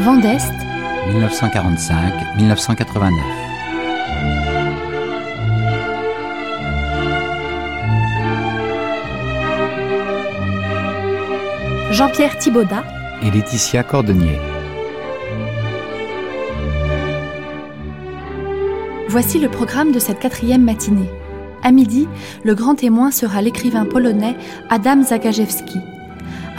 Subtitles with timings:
[0.00, 0.52] Vent d'Est,
[1.10, 3.10] 1945-1989.
[11.90, 12.82] Jean-Pierre Thibaudat
[13.22, 14.38] Et Laetitia Cordonnier.
[19.08, 21.10] Voici le programme de cette quatrième matinée.
[21.62, 22.08] À midi,
[22.42, 24.34] le grand témoin sera l'écrivain polonais
[24.70, 25.89] Adam Zagajewski.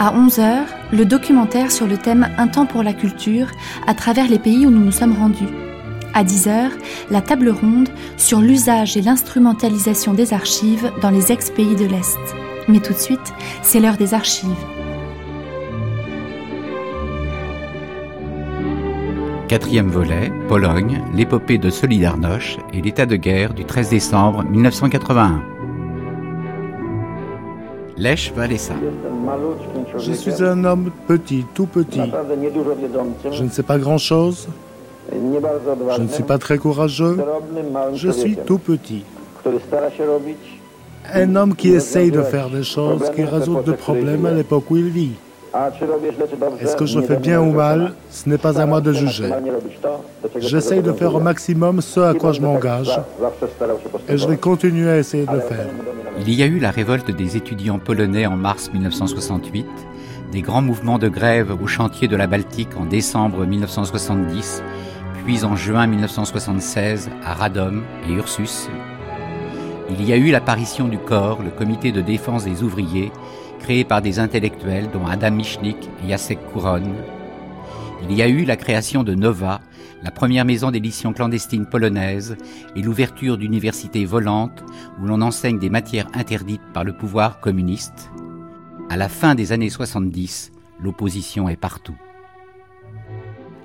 [0.04, 3.46] À 11h, le documentaire sur le thème Un temps pour la culture
[3.86, 5.46] à travers les pays où nous nous sommes rendus.
[6.12, 6.70] À 10h,
[7.12, 12.18] la table ronde sur l'usage et l'instrumentalisation des archives dans les ex-pays de l'Est.
[12.66, 14.50] Mais tout de suite, c'est l'heure des archives.
[19.46, 25.51] Quatrième volet, Pologne, l'épopée de Solidarność et l'état de guerre du 13 décembre 1981.
[27.96, 28.74] Lech Walesa.
[29.98, 32.12] Je suis un homme petit, tout petit.
[33.30, 34.48] Je ne sais pas grand-chose.
[35.10, 37.18] Je ne suis pas très courageux.
[37.94, 39.04] Je suis tout petit.
[41.12, 44.76] Un homme qui essaye de faire des choses, qui résout des problèmes à l'époque où
[44.76, 45.12] il vit.
[46.60, 47.92] Est-ce que je fais bien ou mal?
[48.10, 49.30] Ce n'est pas à moi de juger.
[50.38, 52.98] J'essaye de faire au maximum ce à quoi je m'engage
[54.08, 55.66] et je vais continuer à essayer de le faire.
[56.20, 59.66] Il y a eu la révolte des étudiants polonais en mars 1968,
[60.30, 64.62] des grands mouvements de grève au chantier de la Baltique en décembre 1970,
[65.24, 68.68] puis en juin 1976 à Radom et Ursus.
[69.90, 73.10] Il y a eu l'apparition du corps, le comité de défense des ouvriers,
[73.58, 76.94] créé par des intellectuels dont Adam Michnik et Jacek Kuron.
[78.08, 79.60] Il y a eu la création de Nova,
[80.02, 82.36] la première maison d'édition clandestine polonaise,
[82.74, 84.64] et l'ouverture d'universités volantes
[85.00, 88.10] où l'on enseigne des matières interdites par le pouvoir communiste.
[88.90, 91.96] À la fin des années 70, l'opposition est partout.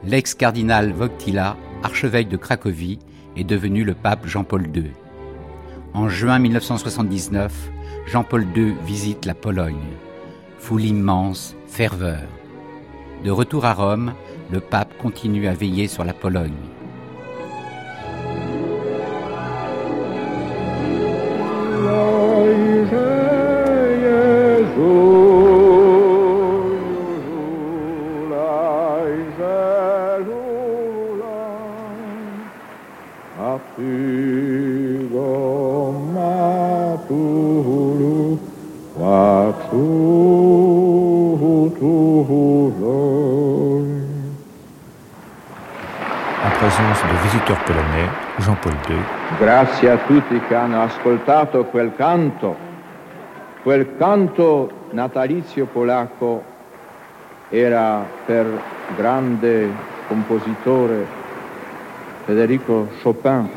[0.03, 2.99] L'ex-cardinal Wojtyla, archevêque de Cracovie,
[3.35, 4.91] est devenu le pape Jean-Paul II.
[5.93, 7.51] En juin 1979,
[8.07, 9.75] Jean-Paul II visite la Pologne.
[10.59, 12.23] Foule immense, ferveur.
[13.23, 14.13] De retour à Rome,
[14.51, 16.53] le pape continue à veiller sur la Pologne.
[49.35, 52.55] Grazie a tutti che hanno ascoltato quel canto,
[53.61, 56.41] quel canto natalizio polacco
[57.49, 58.45] era per
[58.95, 59.69] grande
[60.07, 61.05] compositore
[62.25, 63.49] Federico Chopin.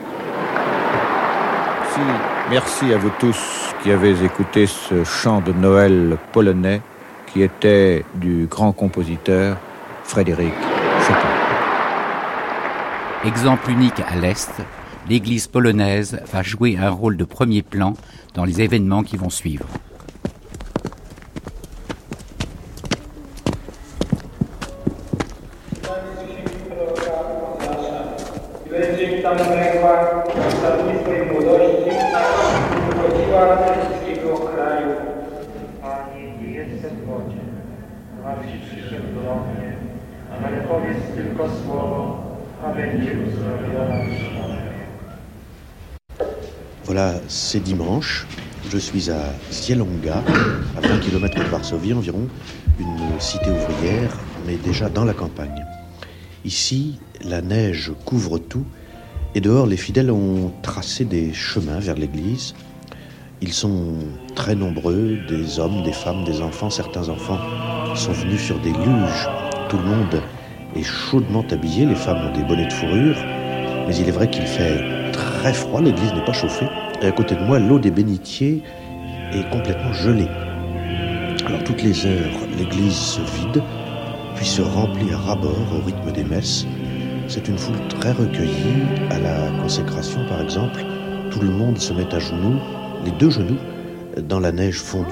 [2.50, 6.82] Merci à vous tous qui avez écouté ce chant de Noël polonais
[7.26, 9.56] qui était du grand compositeur
[10.02, 10.52] Frédéric
[11.06, 11.28] Chopin.
[13.24, 14.50] Exemple unique à l'Est,
[15.08, 17.94] l'Église polonaise va jouer un rôle de premier plan
[18.34, 19.66] dans les événements qui vont suivre.
[46.92, 48.28] Voilà, c'est dimanche.
[48.70, 50.22] Je suis à Zielonga,
[50.76, 52.28] à 20 km de Varsovie environ,
[52.78, 54.16] une cité ouvrière,
[54.46, 55.66] mais déjà dans la campagne.
[56.44, 58.64] Ici, la neige couvre tout,
[59.34, 62.54] et dehors, les fidèles ont tracé des chemins vers l'église.
[63.42, 63.94] Ils sont
[64.36, 66.70] très nombreux, des hommes, des femmes, des enfants.
[66.70, 67.40] Certains enfants
[67.96, 69.28] sont venus sur des luges.
[69.68, 70.22] Tout le monde
[70.76, 73.16] est chaudement habillé, les femmes ont des bonnets de fourrure,
[73.88, 76.68] mais il est vrai qu'il fait très froid, l'église n'est pas chauffée.
[77.02, 78.62] Et à côté de moi, l'eau des bénitiers
[79.32, 80.28] est complètement gelée.
[81.46, 83.62] Alors toutes les heures, l'église se vide,
[84.36, 86.66] puis se remplit à ras-bord au rythme des messes.
[87.26, 88.84] C'est une foule très recueillie.
[89.10, 90.84] À la consécration, par exemple,
[91.30, 92.58] tout le monde se met à genoux,
[93.04, 93.58] les deux genoux,
[94.28, 95.06] dans la neige fondue.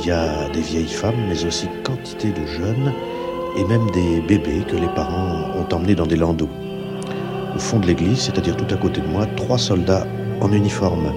[0.00, 2.92] Il y a des vieilles femmes, mais aussi quantité de jeunes,
[3.58, 6.48] et même des bébés que les parents ont emmenés dans des landaux.
[7.54, 10.06] Au fond de l'église, c'est-à-dire tout à côté de moi, trois soldats
[10.40, 11.12] en uniforme.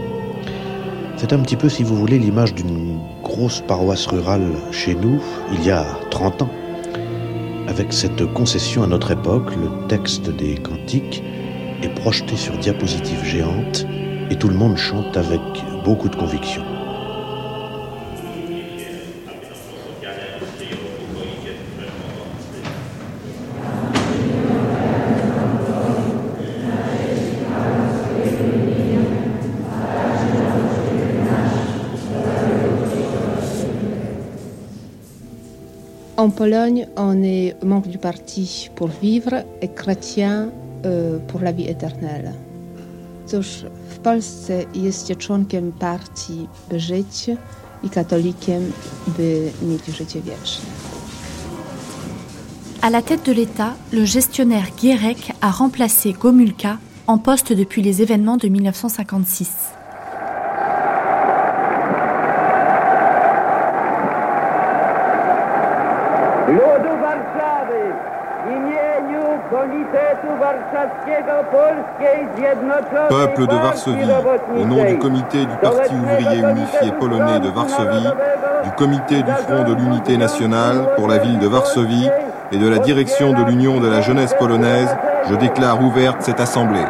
[1.17, 5.19] C'est un petit peu, si vous voulez, l'image d'une grosse paroisse rurale chez nous,
[5.51, 6.49] il y a 30 ans.
[7.67, 11.23] Avec cette concession à notre époque, le texte des cantiques
[11.83, 13.85] est projeté sur diapositive géante
[14.29, 15.41] et tout le monde chante avec
[15.83, 16.76] beaucoup de conviction.
[36.37, 40.51] Pologne, on est membre du parti pour vivre et chrétien
[40.85, 42.31] euh, pour la vie éternelle.
[43.25, 47.29] Cóż, w Polsce jesteście członkiem partii by żyć
[47.83, 48.71] i katolikiem
[49.17, 50.65] by mieć życie wieczne.
[52.81, 58.01] À la tête de l'État, le gestionnaire Gierek a remplacé Gomulka en poste depuis les
[58.01, 59.76] événements de 1956.
[73.09, 74.11] Peuple de Varsovie,
[74.59, 78.07] au nom du comité du Parti ouvrier unifié polonais de Varsovie,
[78.63, 82.09] du comité du Front de l'unité nationale pour la ville de Varsovie
[82.51, 84.95] et de la direction de l'Union de la jeunesse polonaise,
[85.29, 86.85] je déclare ouverte cette assemblée.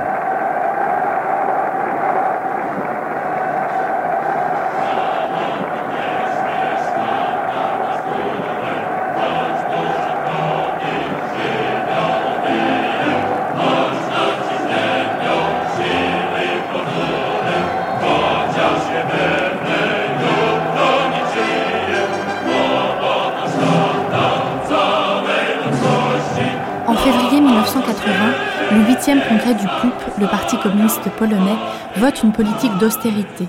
[29.16, 31.56] Le Parti communiste polonais
[31.98, 33.46] vote une politique d'austérité.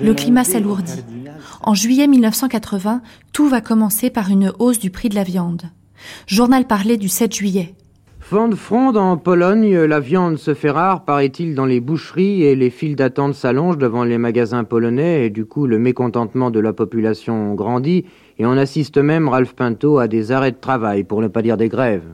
[0.00, 1.02] Le climat s'alourdit.
[1.62, 3.02] En juillet 1980,
[3.32, 5.62] tout va commencer par une hausse du prix de la viande.
[6.26, 7.74] Journal parlé du 7 juillet.
[8.30, 12.70] De fronde en Pologne, la viande se fait rare, paraît-il, dans les boucheries et les
[12.70, 17.54] files d'attente s'allongent devant les magasins polonais et du coup le mécontentement de la population
[17.54, 18.06] grandit
[18.38, 21.56] et on assiste même, Ralph Pinto, à des arrêts de travail, pour ne pas dire
[21.56, 22.08] des grèves.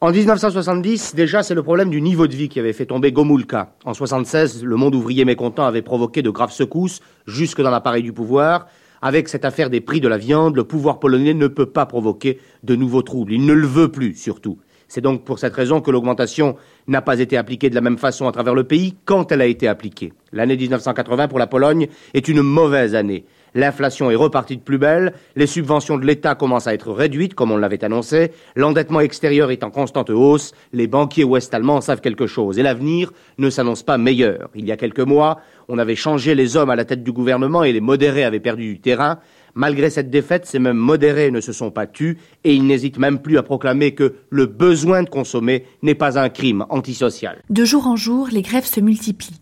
[0.00, 3.72] En 1970, déjà, c'est le problème du niveau de vie qui avait fait tomber Gomulka.
[3.84, 8.12] En 76, le monde ouvrier mécontent avait provoqué de graves secousses jusque dans l'appareil du
[8.12, 8.68] pouvoir.
[9.02, 12.38] Avec cette affaire des prix de la viande, le pouvoir polonais ne peut pas provoquer
[12.62, 13.32] de nouveaux troubles.
[13.32, 14.58] Il ne le veut plus, surtout.
[14.86, 16.54] C'est donc pour cette raison que l'augmentation
[16.86, 19.46] n'a pas été appliquée de la même façon à travers le pays quand elle a
[19.46, 20.12] été appliquée.
[20.32, 23.24] L'année 1980 pour la Pologne est une mauvaise année.
[23.54, 27.50] L'inflation est repartie de plus belle, les subventions de l'État commencent à être réduites, comme
[27.50, 32.58] on l'avait annoncé, l'endettement extérieur est en constante hausse, les banquiers ouest-allemands savent quelque chose,
[32.58, 34.50] et l'avenir ne s'annonce pas meilleur.
[34.54, 37.64] Il y a quelques mois, on avait changé les hommes à la tête du gouvernement
[37.64, 39.18] et les modérés avaient perdu du terrain.
[39.54, 43.20] Malgré cette défaite, ces mêmes modérés ne se sont pas tus et ils n'hésitent même
[43.20, 47.42] plus à proclamer que le besoin de consommer n'est pas un crime antisocial.
[47.50, 49.40] De jour en jour, les grèves se multiplient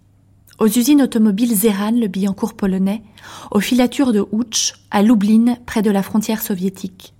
[0.59, 3.03] aux usines automobiles Zeran, le Billancourt polonais,
[3.51, 7.13] aux filatures de Houch, à Lublin, près de la frontière soviétique.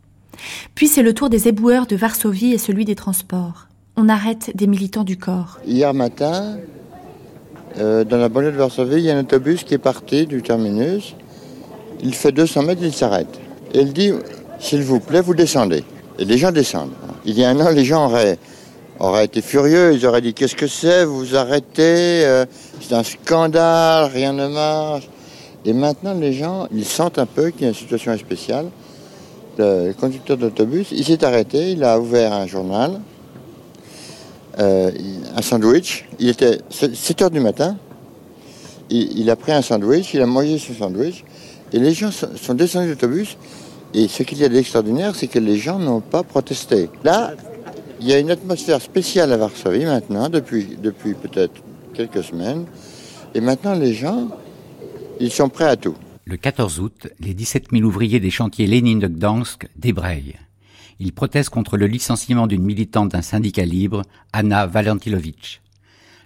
[0.75, 3.69] Puis c'est le tour des éboueurs de Varsovie et celui des transports.
[3.97, 5.59] On arrête des militants du corps.
[5.67, 6.59] Hier matin,
[7.79, 10.43] euh, dans la banlieue de Varsovie, il y a un autobus qui est parti du
[10.43, 11.15] terminus.
[12.03, 13.41] Il fait 200 mètres, il s'arrête.
[13.73, 14.13] Et il dit,
[14.59, 15.85] s'il vous plaît, vous descendez.
[16.19, 16.93] Et les gens descendent.
[17.25, 18.11] Il y a un an, les gens
[18.99, 19.93] auraient été furieux.
[19.93, 21.05] Ils auraient dit Qu'est-ce que c'est?
[21.05, 22.47] Vous vous arrêtez euh,
[22.87, 25.09] C'est un scandale, rien ne marche.
[25.65, 28.67] Et maintenant, les gens, ils sentent un peu qu'il y a une situation spéciale.
[29.59, 33.01] Le conducteur d'autobus, il s'est arrêté, il a ouvert un journal,
[34.61, 34.93] euh,
[35.35, 36.07] un sandwich.
[36.21, 37.77] Il était 7 heures du matin.
[38.89, 41.25] Il, a pris un sandwich, il a mangé ce sandwich.
[41.73, 43.37] Et les gens sont descendus de l'autobus.
[43.95, 46.89] Et ce qu'il y a d'extraordinaire, c'est que les gens n'ont pas protesté.
[47.03, 47.33] Là,
[48.01, 51.66] il y a une atmosphère spéciale à Varsovie maintenant, depuis, depuis peut-être
[51.97, 52.67] quelques semaines.
[53.35, 54.29] Et maintenant, les gens,
[55.19, 55.97] ils sont prêts à tout.
[56.25, 60.37] Le 14 août, les 17 000 ouvriers des chantiers Lénine de Gdansk débrayent.
[60.99, 65.61] Ils protestent contre le licenciement d'une militante d'un syndicat libre, Anna Valentilovitch.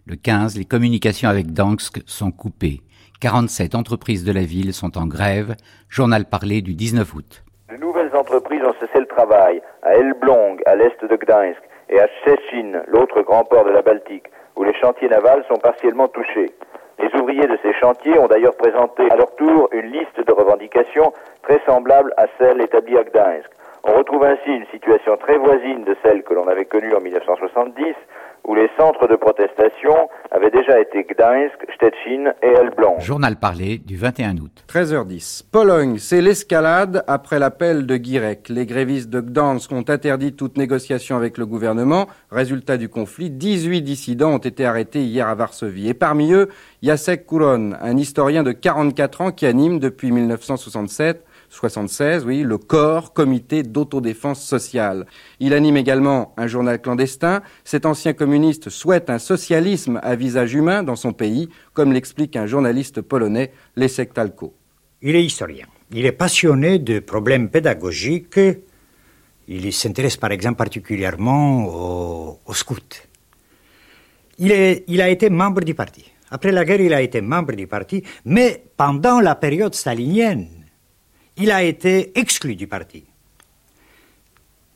[0.06, 2.80] Le 15, les communications avec Gdansk sont coupées.
[3.20, 5.54] 47 entreprises de la ville sont en grève.
[5.88, 7.44] Journal parlé du 19 août.
[7.70, 11.60] De nouvelles entreprises ont cessé le travail à Elbląg, à l'est de Gdańsk,
[11.90, 16.08] et à Szczecin, l'autre grand port de la Baltique, où les chantiers navals sont partiellement
[16.08, 16.50] touchés.
[16.98, 21.12] Les ouvriers de ces chantiers ont d'ailleurs présenté à leur tour une liste de revendications
[21.42, 23.48] très semblable à celle établie à Gdańsk.
[23.84, 27.94] On retrouve ainsi une situation très voisine de celle que l'on avait connue en 1970,
[28.50, 32.98] où les centres de protestation avaient déjà été Gdańsk, Stettin et Elbląg.
[32.98, 34.64] Journal parlé du 21 août.
[34.68, 35.44] 13h10.
[35.52, 38.48] Pologne, c'est l'escalade après l'appel de Girek.
[38.48, 42.08] Les grévistes de Gdansk ont interdit toute négociation avec le gouvernement.
[42.32, 45.88] Résultat du conflit, 18 dissidents ont été arrêtés hier à Varsovie.
[45.88, 46.48] Et parmi eux,
[46.82, 53.12] Jacek Kuron, un historien de 44 ans qui anime depuis 1967 76, oui, le corps
[53.12, 55.06] comité d'autodéfense sociale.
[55.40, 57.42] Il anime également un journal clandestin.
[57.64, 62.46] Cet ancien communiste souhaite un socialisme à visage humain dans son pays, comme l'explique un
[62.46, 64.54] journaliste polonais, Leszek Talko.
[65.02, 65.66] Il est historien.
[65.92, 68.38] Il est passionné de problèmes pédagogiques.
[69.48, 72.76] Il s'intéresse par exemple particulièrement aux, scouts.
[74.38, 76.04] Il, a été membre du parti.
[76.30, 80.59] Après la guerre, il a été membre du parti, mais pendant la période stalinienne,
[81.36, 83.04] il a été exclu du parti.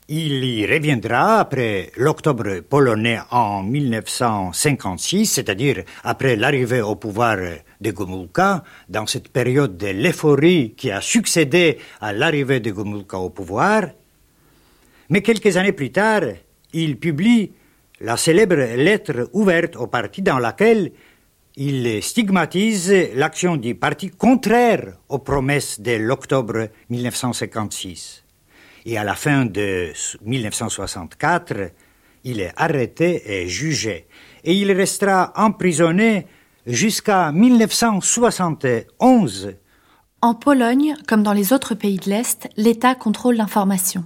[0.08, 7.38] Il y reviendra après l'octobre polonais en 1956, c'est-à-dire après l'arrivée au pouvoir
[7.80, 13.30] de Gomulka, dans cette période de l'euphorie qui a succédé à l'arrivée de Gomulka au
[13.30, 13.84] pouvoir.
[15.08, 16.22] Mais quelques années plus tard,
[16.74, 17.52] il publie
[18.00, 20.92] la célèbre lettre ouverte au parti dans laquelle
[21.56, 28.24] il stigmatise l'action du parti contraire aux promesses de l'octobre 1956.
[28.86, 29.92] Et à la fin de
[30.24, 31.70] 1964,
[32.24, 34.08] il est arrêté et jugé.
[34.42, 36.26] Et il restera emprisonné
[36.66, 39.54] jusqu'à 1971.
[40.22, 44.04] En Pologne, comme dans les autres pays de l'Est, l'État contrôle l'information.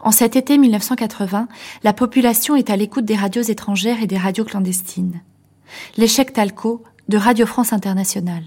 [0.00, 1.48] En cet été 1980,
[1.82, 5.22] la population est à l'écoute des radios étrangères et des radios clandestines
[5.96, 8.44] l'échec Talco de Radio France Internationale.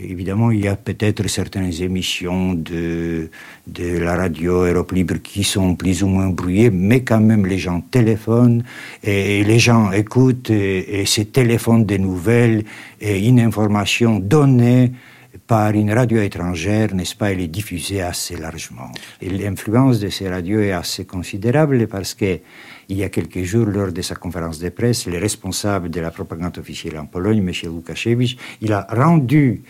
[0.00, 3.30] Évidemment, il y a peut-être certaines émissions de,
[3.76, 7.80] la radio Europe Libre qui sont plus ou moins brouillées, mais quand même les gens
[7.80, 8.62] téléphonent
[9.02, 12.64] et, les gens écoutent et, et ces téléphones des nouvelles
[13.00, 14.92] et une information donnée
[15.48, 18.92] par une radio étrangère, n'est-ce pas, elle est diffusée assez largement.
[19.22, 22.38] Et l'influence de ces radios est assez considérable parce que
[22.90, 26.10] il y a quelques jours, lors de sa conférence de presse, le responsable de la
[26.10, 27.50] propagande officielle en Pologne, M.
[27.74, 29.62] Lukasiewicz, il a rendu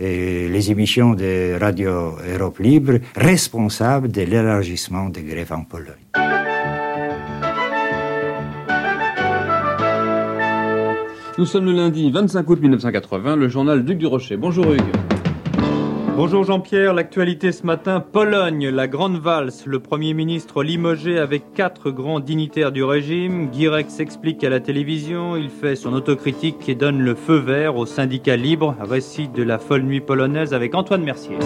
[0.00, 6.06] euh, les émissions de Radio Europe Libre responsables de l'élargissement des grèves en Pologne.
[11.36, 14.36] Nous sommes le lundi 25 août 1980, le journal Duc du Rocher.
[14.36, 15.13] Bonjour Hugues.
[16.16, 21.90] Bonjour Jean-Pierre, l'actualité ce matin, Pologne, la grande valse, le Premier ministre limogé avec quatre
[21.90, 27.00] grands dignitaires du régime, Guirec s'explique à la télévision, il fait son autocritique et donne
[27.00, 31.36] le feu vert au syndicat libre, récit de la folle nuit polonaise avec Antoine Mercier.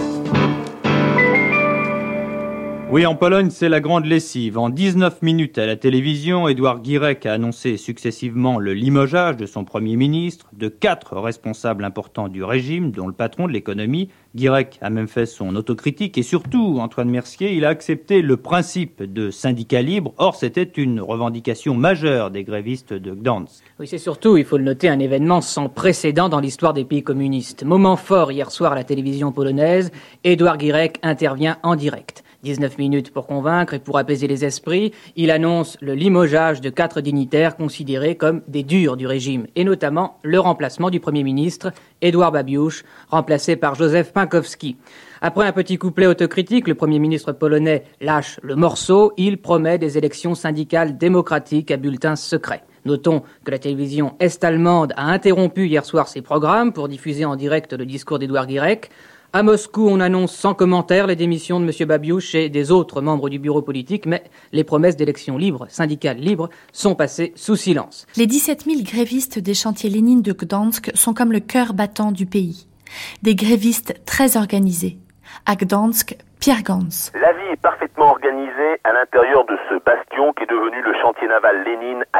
[2.91, 4.57] Oui, en Pologne, c'est la grande lessive.
[4.57, 9.63] En 19 minutes à la télévision, Édouard Guirec a annoncé successivement le limogeage de son
[9.63, 14.09] Premier ministre, de quatre responsables importants du régime, dont le patron de l'économie.
[14.35, 19.01] Guirec a même fait son autocritique et surtout, Antoine Mercier, il a accepté le principe
[19.01, 20.13] de syndicat libre.
[20.17, 23.63] Or, c'était une revendication majeure des grévistes de Gdansk.
[23.79, 27.03] Oui, c'est surtout, il faut le noter, un événement sans précédent dans l'histoire des pays
[27.03, 27.63] communistes.
[27.63, 29.91] Moment fort hier soir à la télévision polonaise,
[30.23, 32.23] Édouard Guirec intervient en direct.
[32.43, 37.01] 19 minutes pour convaincre et pour apaiser les esprits, il annonce le limogeage de quatre
[37.01, 41.71] dignitaires considérés comme des durs du régime, et notamment le remplacement du Premier ministre,
[42.01, 44.13] Édouard Babiouche, remplacé par Joseph
[45.21, 49.97] Après un petit couplet autocritique, le Premier ministre polonais lâche le morceau, il promet des
[49.97, 52.63] élections syndicales démocratiques à bulletins secrets.
[52.85, 57.73] Notons que la télévision est-allemande a interrompu hier soir ses programmes pour diffuser en direct
[57.73, 58.89] le discours d'Édouard Guirec.
[59.31, 61.87] À Moscou, on annonce sans commentaire les démissions de M.
[61.87, 66.49] Babiouche et des autres membres du bureau politique, mais les promesses d'élections libres, syndicales libres,
[66.71, 68.07] sont passées sous silence.
[68.15, 72.25] Les 17 000 grévistes des chantiers Lénine de Gdansk sont comme le cœur battant du
[72.25, 72.68] pays.
[73.21, 74.97] Des grévistes très organisés.
[75.45, 77.11] À Gdansk, Pierre Gans.
[77.15, 81.27] La vie est parfaitement organisée à l'intérieur de ce bastion qui est devenu le chantier
[81.27, 82.19] naval Lénine à.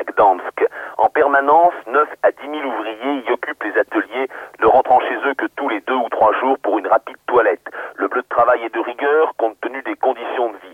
[0.98, 4.28] En permanence, 9 à 10 000 ouvriers y occupent les ateliers,
[4.60, 7.66] ne rentrant chez eux que tous les deux ou trois jours pour une rapide toilette.
[7.96, 10.69] Le bleu de travail est de rigueur compte tenu des conditions de vie.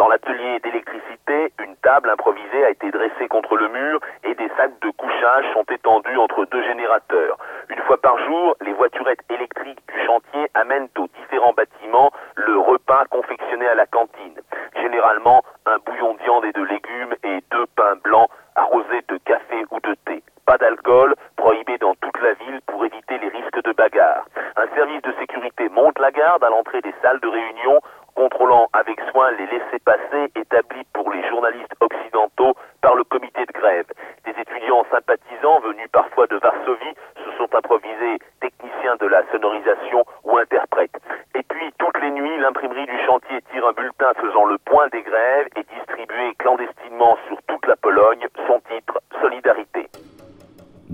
[0.00, 4.80] Dans l'atelier d'électricité, une table improvisée a été dressée contre le mur et des sacs
[4.80, 7.36] de couchage sont étendus entre deux générateurs.
[7.68, 13.04] Une fois par jour, les voiturettes électriques du chantier amènent aux différents bâtiments le repas
[13.10, 14.40] confectionné à la cantine.
[14.80, 19.66] Généralement, un bouillon de viande et de légumes et deux pains blancs arrosés de café
[19.70, 20.22] ou de thé.
[20.46, 24.24] Pas d'alcool, prohibé dans toute la ville pour éviter les risques de bagarre.
[24.56, 27.80] Un service de sécurité monte la garde à l'entrée des salles de réunion,
[28.14, 33.86] contrôlant avec soin les laissés-passer établis pour les journalistes occidentaux par le comité de grève.
[34.24, 40.36] Des étudiants sympathisants venus parfois de Varsovie se sont improvisés techniciens de la sonorisation ou
[40.38, 40.98] interprètes.
[41.34, 45.02] Et puis, toutes les nuits, l'imprimerie du chantier tire un bulletin faisant le point des
[45.02, 46.79] grèves et distribué clandestinement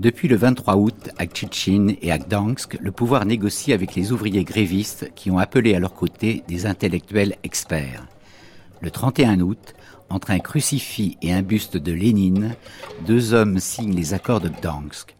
[0.07, 4.45] Depuis le 23 août, à Tchétchine et à Gdansk, le pouvoir négocie avec les ouvriers
[4.45, 8.07] grévistes qui ont appelé à leur côté des intellectuels experts.
[8.79, 9.73] Le 31 août,
[10.09, 12.55] entre un crucifix et un buste de Lénine,
[13.05, 15.13] deux hommes signent les accords de Gdansk.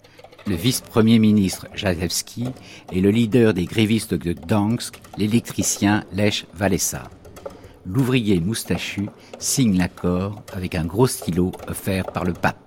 [0.46, 2.46] Le vice-premier ministre Jadewski
[2.94, 7.10] et le leader des grévistes de Gdansk, l'électricien Lech Walesa.
[7.86, 12.67] L'ouvrier moustachu signe l'accord avec un gros stylo offert par le pape.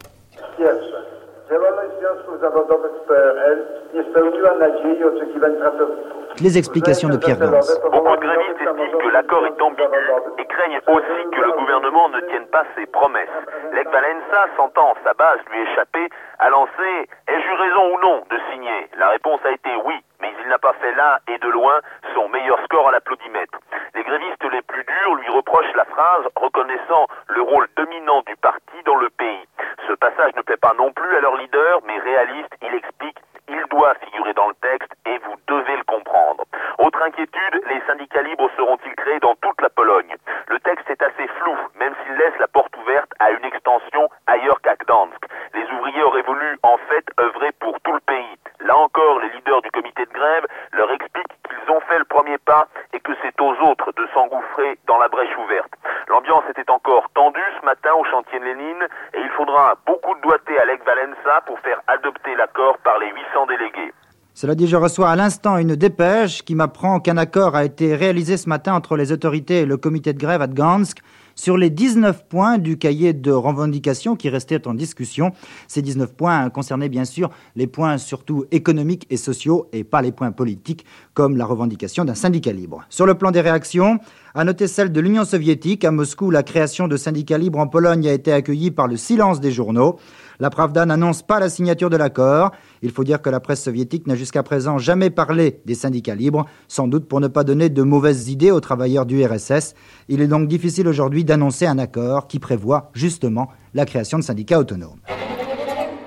[6.40, 7.58] Les explications de Pierre Gans.
[7.92, 9.98] Beaucoup de grévistes estiment que l'accord est ambigu
[10.38, 13.28] et craignent aussi que le gouvernement ne tienne pas ses promesses.
[13.72, 18.38] Lech Valença, sentant sa base lui échapper, a lancé Ai-je eu raison ou non de
[18.52, 18.88] signer?
[18.96, 21.80] La réponse a été oui, mais il n'a pas fait là et de loin
[22.14, 23.58] son meilleur score à l'applaudimètre.
[23.94, 28.78] Les grévistes les plus durs lui reprochent la phrase reconnaissant le rôle dominant du parti
[28.86, 29.46] dans le pays.
[29.88, 33.18] Ce passage ne plaît pas non plus à leur leader, mais réaliste, il explique
[33.50, 36.44] il doit figurer dans le texte et vous devez le comprendre.
[36.78, 40.14] Autre inquiétude, les syndicats libres seront-ils créés dans toute la Pologne?
[40.48, 44.60] Le texte est assez flou, même s'il laisse la porte ouverte à une extension ailleurs
[44.62, 45.18] qu'à Gdansk.
[45.54, 48.36] Les ouvriers auraient voulu en fait œuvrer pour tout le pays.
[48.60, 52.38] Là encore, les leaders du comité de grève leur expliquent qu'ils ont fait le premier
[52.38, 55.72] pas et que c'est aux autres de s'engouffrer dans la brèche ouverte.
[56.08, 60.20] L'ambiance était encore tendue ce matin au chantier de Lénine et il faudra beaucoup de
[60.20, 63.92] doigté à Lech Valença pour faire adopter l'accord par les 800 délégués.
[64.40, 68.38] Cela dit, je reçois à l'instant une dépêche qui m'apprend qu'un accord a été réalisé
[68.38, 71.02] ce matin entre les autorités et le comité de grève à Gdansk
[71.34, 75.32] sur les 19 points du cahier de revendication qui restait en discussion.
[75.68, 80.10] Ces 19 points concernaient bien sûr les points surtout économiques et sociaux et pas les
[80.10, 82.86] points politiques comme la revendication d'un syndicat libre.
[82.88, 83.98] Sur le plan des réactions,
[84.34, 85.84] à noter celle de l'Union soviétique.
[85.84, 89.40] À Moscou, la création de syndicats libres en Pologne a été accueillie par le silence
[89.40, 89.98] des journaux.
[90.38, 92.52] La Pravda n'annonce pas la signature de l'accord.
[92.82, 96.46] Il faut dire que la presse soviétique n'a jusqu'à présent jamais parlé des syndicats libres,
[96.66, 99.74] sans doute pour ne pas donner de mauvaises idées aux travailleurs du RSS.
[100.08, 104.58] Il est donc difficile aujourd'hui d'annoncer un accord qui prévoit justement la création de syndicats
[104.58, 105.00] autonomes.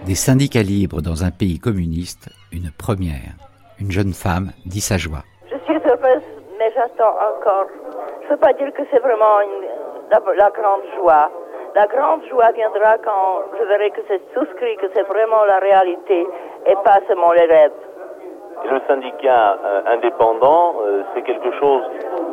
[0.05, 3.35] Des syndicats libres dans un pays communiste, une première.
[3.79, 5.23] Une jeune femme dit sa joie.
[6.99, 7.67] Encore.
[8.21, 9.67] Je ne peux pas dire que c'est vraiment une,
[10.11, 11.29] la, la, grande joie.
[11.75, 16.27] La grande joie viendra quand je verrai que c'est souscrit, que c'est vraiment la réalité
[16.67, 17.71] et pas seulement les rêves.
[18.63, 21.83] Et le syndicat euh, indépendant, euh, c'est quelque chose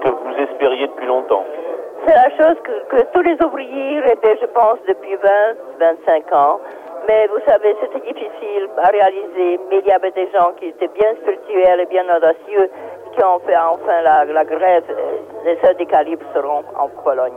[0.04, 1.44] que vous espériez depuis longtemps.
[2.06, 6.60] C'est la chose que, que, tous les ouvriers rêvaient, je pense, depuis 20, 25 ans.
[7.08, 10.88] Mais vous savez, c'était difficile à réaliser, mais il y avait des gens qui étaient
[10.88, 12.70] bien spirituels et bien audacieux
[13.12, 14.84] qui ont fait enfin la, grève.
[15.44, 15.58] Les
[16.04, 17.32] libres seront en Pologne.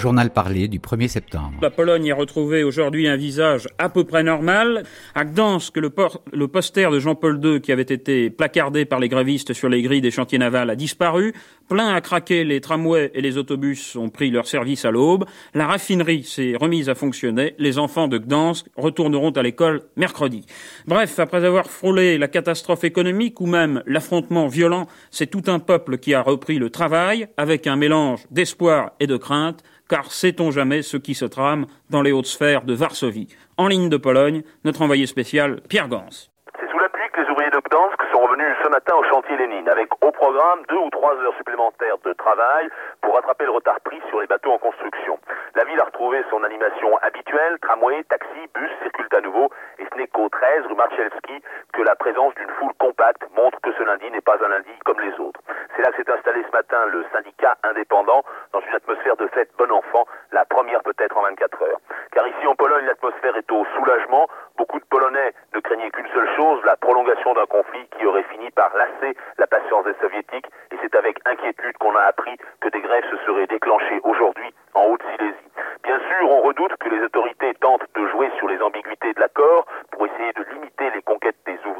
[0.00, 1.58] Journal parlé du 1er septembre.
[1.60, 4.84] La Pologne a retrouvé aujourd'hui un visage à peu près normal.
[5.14, 5.92] À Gdansk, le,
[6.32, 10.00] le poster de Jean-Paul II qui avait été placardé par les grévistes sur les grilles
[10.00, 11.34] des chantiers navals a disparu.
[11.68, 15.26] Plein à craquer, les tramways et les autobus ont pris leur service à l'aube.
[15.52, 17.54] La raffinerie s'est remise à fonctionner.
[17.58, 20.46] Les enfants de Gdansk retourneront à l'école mercredi.
[20.86, 25.98] Bref, après avoir frôlé la catastrophe économique ou même l'affrontement violent, c'est tout un peuple
[25.98, 30.82] qui a repris le travail avec un mélange d'espoir et de crainte car sait-on jamais
[30.82, 33.26] ce qui se trame dans les hautes sphères de Varsovie.
[33.58, 36.08] En ligne de Pologne, notre envoyé spécial Pierre Gans.
[36.08, 39.36] C'est sous la pluie que les ouvriers de Gdansk sont revenus ce matin au chantier
[39.36, 42.70] Lénine, avec au programme deux ou trois heures supplémentaires de travail
[43.02, 45.18] pour rattraper le retard pris sur les bateaux en construction.
[45.56, 49.98] La ville a retrouvé son animation habituelle, tramway, taxi, bus circulent à nouveau, et ce
[49.98, 54.08] n'est qu'au 13 rue Marchelski que la présence d'une foule compacte montre que ce lundi
[54.10, 55.40] n'est pas un lundi comme les autres.
[55.74, 59.50] C'est là que s'est installé ce matin le syndicat indépendant dans une atmosphère de fête
[59.58, 61.80] bon enfant, la première peut-être en 24 heures.
[62.12, 64.28] Car ici en Pologne, l'atmosphère est au soulagement.
[64.60, 68.50] Beaucoup de Polonais ne craignaient qu'une seule chose, la prolongation d'un conflit qui aurait fini
[68.50, 70.44] par lasser la patience des soviétiques.
[70.70, 74.84] Et c'est avec inquiétude qu'on a appris que des grèves se seraient déclenchées aujourd'hui en
[74.84, 75.50] Haute-Silésie.
[75.82, 79.64] Bien sûr, on redoute que les autorités tentent de jouer sur les ambiguïtés de l'accord
[79.92, 81.79] pour essayer de limiter les conquêtes des ouvriers,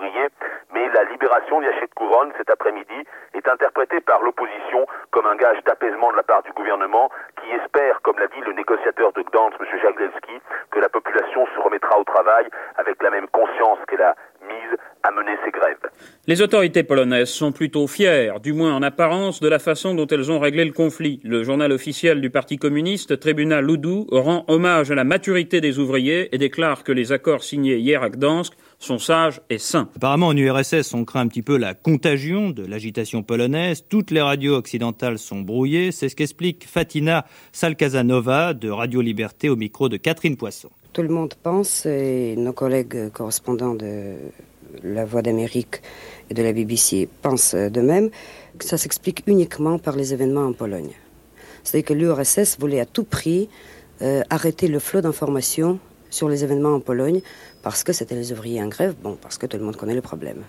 [0.89, 6.17] la libération d'Yachet Couronne cet après-midi est interprétée par l'opposition comme un gage d'apaisement de
[6.17, 9.67] la part du gouvernement qui espère, comme l'a dit le négociateur de Gdansk, M.
[9.83, 10.41] Jaglewski,
[10.71, 14.77] que la population se remettra au travail avec la même conscience qu'elle a mise
[15.11, 15.77] à mener ces grèves.
[16.27, 20.31] Les autorités polonaises sont plutôt fières, du moins en apparence, de la façon dont elles
[20.31, 21.21] ont réglé le conflit.
[21.25, 26.35] Le journal officiel du Parti communiste, Tribunal Ludu, rend hommage à la maturité des ouvriers
[26.35, 29.89] et déclare que les accords signés hier à Gdansk sont sages et sains.
[29.97, 33.85] Apparemment, en URSS, on craint un petit peu la contagion de l'agitation polonaise.
[33.89, 35.93] Toutes les radios occidentales sont brouillées.
[35.93, 40.71] C'est ce qu'explique Fatina Salkazanova de Radio Liberté au micro de Catherine Poisson.
[40.93, 44.15] Tout le monde pense, et nos collègues correspondants de
[44.83, 45.83] la Voix d'Amérique
[46.31, 48.11] et de la BBC pensent de même,
[48.59, 50.93] que ça s'explique uniquement par les événements en Pologne.
[51.63, 53.49] C'est-à-dire que l'URSS voulait à tout prix
[54.03, 55.79] euh, arrêter le flot d'informations
[56.09, 57.21] sur les événements en Pologne
[57.63, 60.01] parce que c'était les ouvriers en grève, bon, parce que tout le monde connaît le
[60.01, 60.43] problème.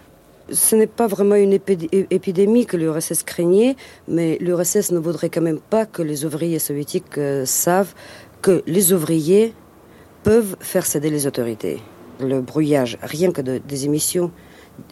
[0.51, 3.75] Ce n'est pas vraiment une épidémie que l'URSS craignait,
[4.07, 7.93] mais l'URSS ne voudrait quand même pas que les ouvriers soviétiques euh, savent
[8.41, 9.53] que les ouvriers
[10.23, 11.81] peuvent faire céder les autorités.
[12.21, 14.31] Le brouillage, rien que des émissions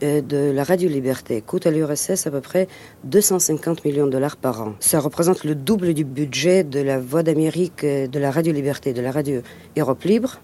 [0.03, 2.67] euh, de la Radio Liberté coûte à l'URSS à peu près
[3.05, 4.73] 250 millions de dollars par an.
[4.79, 8.93] Ça représente le double du budget de la Voix d'Amérique, euh, de la Radio Liberté,
[8.93, 9.41] de la Radio
[9.77, 10.39] Europe Libre,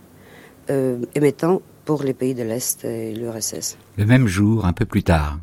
[0.70, 3.78] euh, émettant pour les pays de l'Est et l'URSS.
[3.98, 5.38] Le même jour, un peu plus tard.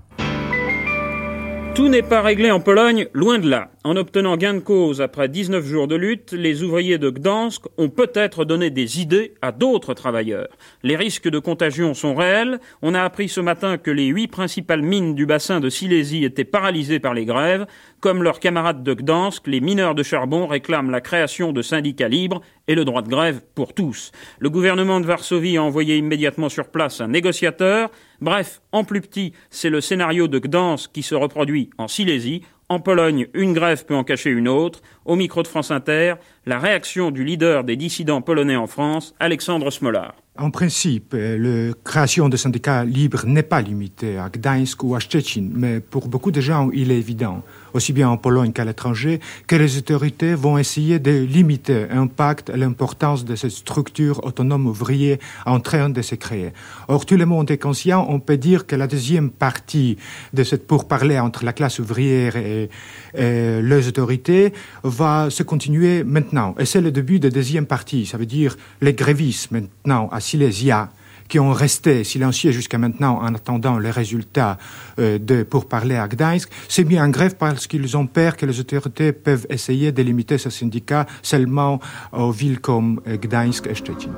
[1.74, 3.70] Tout n'est pas réglé en Pologne, loin de là.
[3.82, 7.88] En obtenant gain de cause après 19 jours de lutte, les ouvriers de Gdansk ont
[7.88, 10.48] peut-être donné des idées à d'autres travailleurs.
[10.82, 12.60] Les risques de contagion sont réels.
[12.82, 16.44] On a appris ce matin que les huit principales mines du bassin de Silésie étaient
[16.44, 17.66] paralysées par les grèves.
[18.00, 22.42] Comme leurs camarades de Gdansk, les mineurs de charbon réclament la création de syndicats libres
[22.72, 24.12] et le droit de grève pour tous.
[24.38, 27.90] Le gouvernement de Varsovie a envoyé immédiatement sur place un négociateur.
[28.20, 32.42] Bref, en plus petit, c'est le scénario de Gdansk qui se reproduit en Silésie.
[32.70, 34.80] En Pologne, une grève peut en cacher une autre.
[35.04, 36.14] Au micro de France Inter,
[36.46, 40.14] la réaction du leader des dissidents polonais en France, Alexandre Smolar.
[40.38, 45.50] En principe, la création de syndicats libres n'est pas limitée à Gdańsk ou à Szczecin,
[45.52, 47.42] mais pour beaucoup de gens, il est évident,
[47.74, 52.56] aussi bien en Pologne qu'à l'étranger, que les autorités vont essayer de limiter l'impact et
[52.56, 56.52] l'importance de cette structure autonome ouvrière en train de se créer.
[56.88, 59.96] Or, tout le monde est conscient, on peut dire que la deuxième partie
[60.32, 62.70] de cette pourparlers entre la classe ouvrière et,
[63.14, 66.54] et les autorités va se continuer maintenant.
[66.58, 70.20] Et c'est le début de la deuxième partie, ça veut dire les grévistes maintenant à
[70.20, 70.90] Silésia
[71.32, 74.58] qui ont resté silencieux jusqu'à maintenant en attendant les résultats
[74.98, 78.60] euh, de pourparlers à Gdańsk, c'est mis en grève parce qu'ils ont peur que les
[78.60, 81.80] autorités peuvent essayer de limiter ce syndicat seulement
[82.12, 84.10] aux villes comme euh, Gdańsk et Szczecin.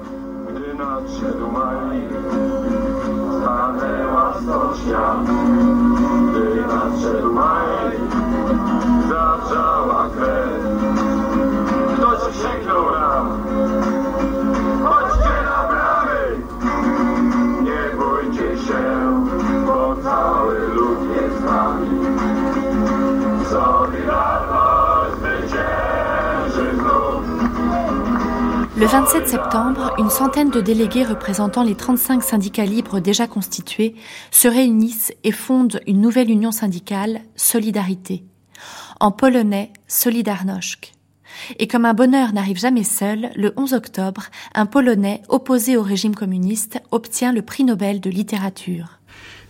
[28.84, 33.94] Le 27 septembre, une centaine de délégués représentant les 35 syndicats libres déjà constitués
[34.30, 38.24] se réunissent et fondent une nouvelle union syndicale, Solidarité.
[39.00, 40.92] En polonais, Solidarność.
[41.58, 46.14] Et comme un bonheur n'arrive jamais seul, le 11 octobre, un Polonais opposé au régime
[46.14, 48.98] communiste obtient le prix Nobel de littérature.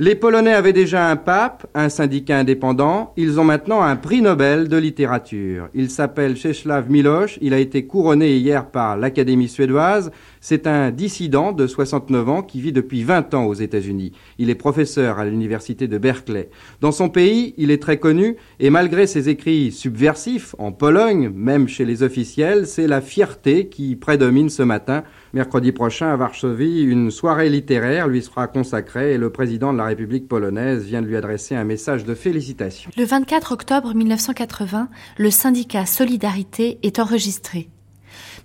[0.00, 3.12] Les Polonais avaient déjà un pape, un syndicat indépendant.
[3.16, 5.68] Ils ont maintenant un prix Nobel de littérature.
[5.72, 7.38] Il s'appelle Czesław Milosz.
[7.40, 10.10] Il a été couronné hier par l'Académie suédoise.
[10.40, 14.10] C'est un dissident de 69 ans qui vit depuis 20 ans aux États-Unis.
[14.38, 16.50] Il est professeur à l'université de Berkeley.
[16.80, 21.68] Dans son pays, il est très connu et malgré ses écrits subversifs en Pologne, même
[21.68, 25.04] chez les officiels, c'est la fierté qui prédomine ce matin.
[25.34, 29.86] Mercredi prochain à Varsovie, une soirée littéraire lui sera consacrée et le président de la
[29.86, 32.92] République polonaise vient de lui adresser un message de félicitations.
[32.96, 37.68] Le 24 octobre 1980, le syndicat Solidarité est enregistré.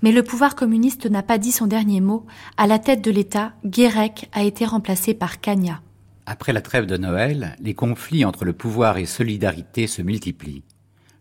[0.02, 2.26] Mais le pouvoir communiste n'a pas dit son dernier mot.
[2.58, 5.82] À la tête de l'État, Guérec a été remplacé par Kanya.
[6.26, 10.64] Après la trêve de Noël, les conflits entre le pouvoir et Solidarité se multiplient.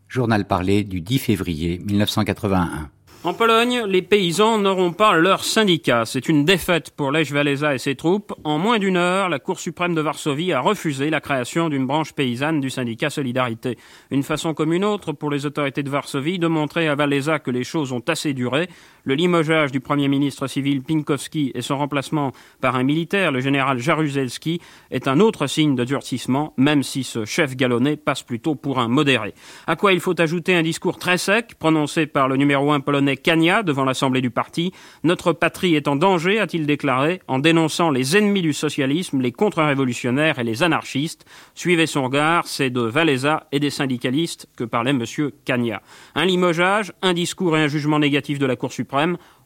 [0.08, 2.88] Journal parlé du 10 février 1981.
[3.28, 6.06] En Pologne, les paysans n'auront pas leur syndicat.
[6.06, 8.32] C'est une défaite pour Lech Walesa et ses troupes.
[8.42, 12.14] En moins d'une heure, la Cour suprême de Varsovie a refusé la création d'une branche
[12.14, 13.76] paysanne du syndicat Solidarité.
[14.10, 17.50] Une façon comme une autre pour les autorités de Varsovie de montrer à Walesa que
[17.50, 18.70] les choses ont assez duré.
[19.08, 23.78] Le limogeage du premier ministre civil Pinkowski et son remplacement par un militaire, le général
[23.78, 28.78] Jaruzelski, est un autre signe de durcissement, même si ce chef galonnais passe plutôt pour
[28.78, 29.32] un modéré.
[29.66, 33.14] À quoi il faut ajouter un discours très sec prononcé par le numéro un polonais
[33.14, 34.72] polonais Kania devant l'Assemblée du parti.
[35.04, 40.38] Notre patrie est en danger, a-t-il déclaré, en dénonçant les ennemis du socialisme, les contre-révolutionnaires
[40.38, 41.24] et les anarchistes.
[41.54, 45.04] Suivez son regard, c'est de Valéza et des syndicalistes que parlait M.
[45.46, 45.80] Kania.
[46.14, 48.97] Un limogeage, un discours et un jugement négatif de la Cour suprême,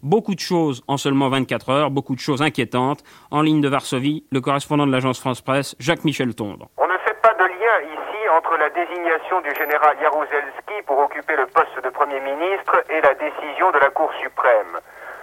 [0.03, 3.03] beaucoup de choses en seulement 24 heures, beaucoup de choses inquiétantes.
[3.31, 6.69] En ligne de Varsovie, le correspondant de l'agence France-Presse, Jacques-Michel Tondre.
[6.77, 11.37] On ne fait pas de lien ici entre la désignation du général Jaruzelski pour occuper
[11.37, 14.79] le poste de Premier ministre et la décision de la Cour suprême.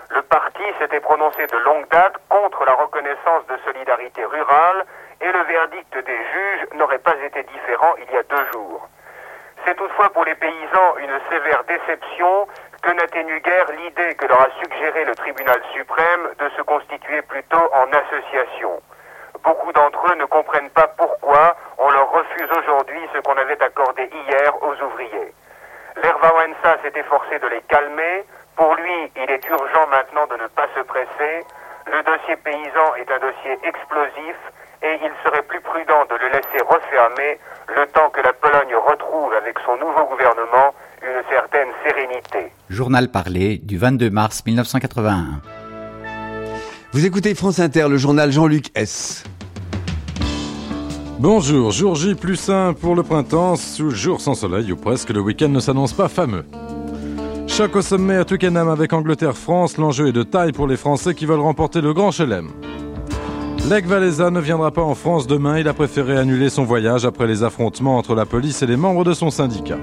[0.10, 4.86] Le parti s'était prononcé de longue date contre la reconnaissance de solidarité rurale
[5.22, 8.90] et le verdict des juges n'aurait pas été différent il y a deux jours.
[9.66, 12.48] C'est toutefois pour les paysans une sévère déception
[12.82, 17.70] que n'atténue guère l'idée que leur a suggéré le tribunal suprême de se constituer plutôt
[17.74, 18.82] en association.
[19.44, 24.10] Beaucoup d'entre eux ne comprennent pas pourquoi on leur refuse aujourd'hui ce qu'on avait accordé
[24.12, 25.34] hier aux ouvriers.
[26.02, 28.26] L'Ervawensa s'est efforcé de les calmer.
[28.56, 31.46] Pour lui, il est urgent maintenant de ne pas se presser.
[31.88, 34.36] Le dossier paysan est un dossier explosif
[34.82, 39.34] et il serait plus prudent de le laisser refermer le temps que la Pologne retrouve
[39.34, 42.52] avec son nouveau gouvernement une certaine sérénité.
[42.70, 45.42] Journal parlé du 22 mars 1981.
[46.92, 49.24] Vous écoutez France Inter, le journal Jean-Luc S.
[51.20, 55.20] Bonjour, jour J plus 1 pour le printemps, sous jour sans soleil ou presque, le
[55.20, 56.46] week-end ne s'annonce pas fameux.
[57.48, 61.26] Choc au sommet à Twickenham avec Angleterre-France, l'enjeu est de taille pour les Français qui
[61.26, 62.50] veulent remporter le Grand Chelem.
[63.70, 67.28] Lech Walesa ne viendra pas en France demain, il a préféré annuler son voyage après
[67.28, 69.78] les affrontements entre la police et les membres de son syndicat.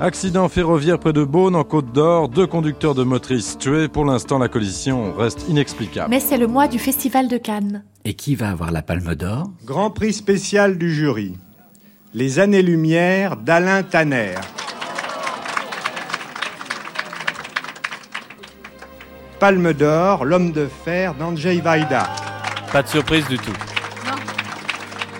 [0.00, 3.88] Accident ferroviaire près de Beaune en Côte d'Or, deux conducteurs de motrices tués.
[3.88, 6.10] Pour l'instant, la collision reste inexplicable.
[6.10, 7.84] Mais c'est le mois du Festival de Cannes.
[8.04, 9.50] Et qui va avoir la Palme d'Or?
[9.64, 11.36] Grand prix spécial du jury.
[12.12, 14.34] Les années-lumière d'Alain Tanner.
[19.38, 22.08] Palme d'Or, l'homme de fer d'Andrzej Wajda.
[22.72, 23.52] Pas de surprise du tout.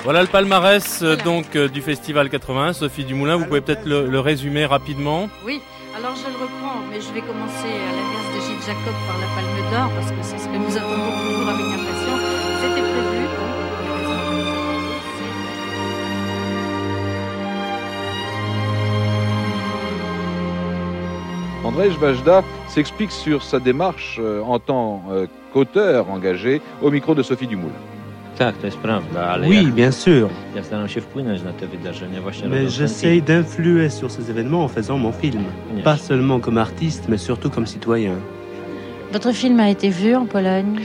[0.04, 2.74] Voilà le palmarès euh, donc euh, du Festival 81.
[2.74, 5.30] Sophie Dumoulin, vous pouvez peut-être le, le résumer rapidement.
[5.46, 5.62] Oui,
[5.96, 9.26] alors je le reprends, mais je vais commencer à l'inverse de Gilles Jacob par la
[9.34, 12.20] Palme d'Or, parce que c'est ce que nous attendons toujours avec impatience.
[12.60, 13.24] C'était prévu.
[21.64, 25.02] Andrzej Vajda s'explique sur sa démarche euh, en tant
[25.54, 27.72] qu'auteur engagé au micro de Sophie Dumoulin.
[29.48, 30.28] Oui, bien sûr.
[32.48, 35.42] Mais j'essaye d'influer sur ces événements en faisant mon film.
[35.82, 38.14] Pas seulement comme artiste, mais surtout comme citoyen.
[39.14, 40.80] Votre film a été vu en Pologne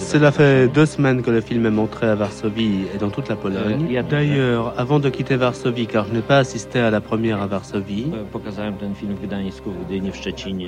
[0.00, 3.36] Cela fait deux semaines que le film est montré à Varsovie et dans toute la
[3.36, 3.88] Pologne.
[4.10, 8.12] D'ailleurs, avant de quitter Varsovie, car je n'ai pas assisté à la première à Varsovie,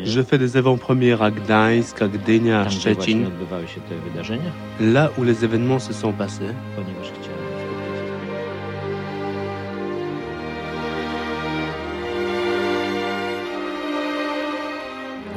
[0.04, 3.24] je fais des avant-premières à Gdańsk, à Gdynia, à Szczecin,
[4.80, 6.44] là où les événements se sont passés.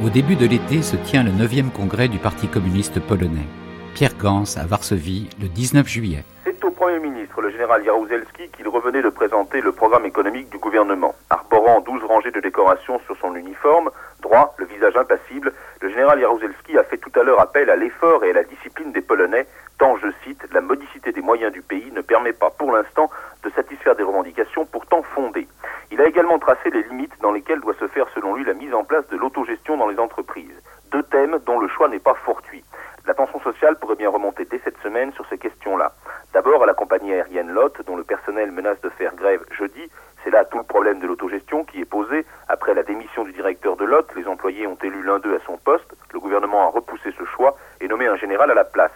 [0.06, 3.48] Au début de l'été se tient le 9e congrès du Parti communiste polonais.
[3.96, 6.24] Pierre Gans à Varsovie le 19 juillet.
[6.46, 10.60] C'est au Premier ministre, le général Jaruzelski, qu'il revenait de présenter le programme économique du
[10.60, 11.16] gouvernement.
[11.32, 13.90] Arborant 12 rangées de décorations sur son uniforme,
[14.22, 18.24] droit, le visage impassible, le général Jaruzelski a fait tout à l'heure appel à l'effort
[18.24, 21.92] et à la discipline des Polonais, tant, je cite, la modicité des moyens du pays
[21.92, 23.10] ne permet pas pour l'instant
[23.44, 25.48] de satisfaire des revendications pourtant fondées.
[25.92, 28.74] Il a également tracé les limites dans lesquelles doit se faire selon lui la mise
[28.74, 30.62] en place de l'autogestion dans les entreprises.
[30.92, 32.63] Deux thèmes dont le choix n'est pas fortuit.
[33.06, 35.94] La tension sociale pourrait bien remonter dès cette semaine sur ces questions-là.
[36.34, 39.90] D'abord à la compagnie aérienne LOT, dont le personnel menace de faire grève jeudi.
[40.24, 42.26] C'est là tout le problème de l'autogestion qui est posé.
[42.50, 45.58] Après la démission du directeur de LOT, les employés ont élu l'un d'eux à son
[45.58, 45.96] poste.
[46.13, 48.92] Le gouvernement a repoussé ce choix et nommé un général à la place.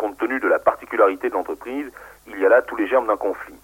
[0.00, 1.92] Compte tenu de la particularité de l'entreprise,
[2.26, 3.60] il y a là tous les germes d'un conflit.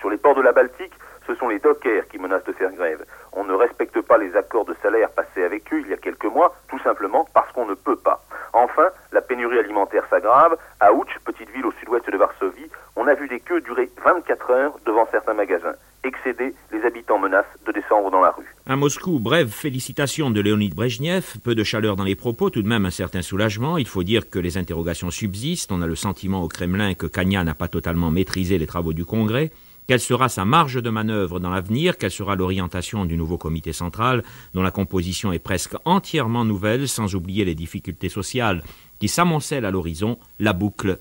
[0.00, 0.92] Sur les ports de la Baltique,
[1.28, 3.04] ce sont les dockers qui menacent de faire grève.
[3.34, 6.24] On ne respecte pas les accords de salaire passés avec eux il y a quelques
[6.24, 8.20] mois, tout simplement parce qu'on ne peut pas.
[8.52, 10.56] Enfin, la pénurie alimentaire s'aggrave.
[10.80, 14.50] À Ouch, petite ville au sud-ouest de Varsovie, on a vu des queues durer 24
[14.50, 15.76] heures devant certains magasins.
[16.02, 18.46] Excédés, les habitants menacent de descendre dans la rue.
[18.66, 22.68] À Moscou, brève félicitations de Léonid Brejnev, peu de chaleur dans les propos, tout de
[22.68, 23.76] même un certain soulagement.
[23.76, 25.72] Il faut dire que les interrogations subsistent.
[25.72, 29.04] On a le sentiment au Kremlin que Kanya n'a pas totalement maîtrisé les travaux du
[29.04, 29.52] Congrès.
[29.86, 31.98] Quelle sera sa marge de manœuvre dans l'avenir?
[31.98, 34.22] Quelle sera l'orientation du nouveau comité central,
[34.54, 38.62] dont la composition est presque entièrement nouvelle, sans oublier les difficultés sociales
[39.00, 40.18] qui s'amoncellent à l'horizon?
[40.38, 40.98] La boucle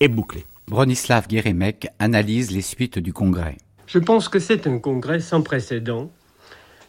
[0.00, 0.46] est bouclée.
[0.68, 3.58] Bronislav Geremek analyse les suites du congrès.
[3.92, 6.12] Je pense que c'est un congrès sans précédent.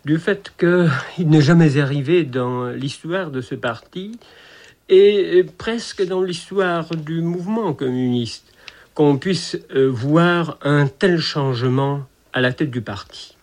[0.05, 4.19] du fait qu'il n'est jamais arrivé dans l'histoire de ce parti
[4.87, 8.53] et presque dans l'histoire du mouvement communiste
[8.93, 13.35] qu'on puisse euh, voir un tel changement à la tête du parti.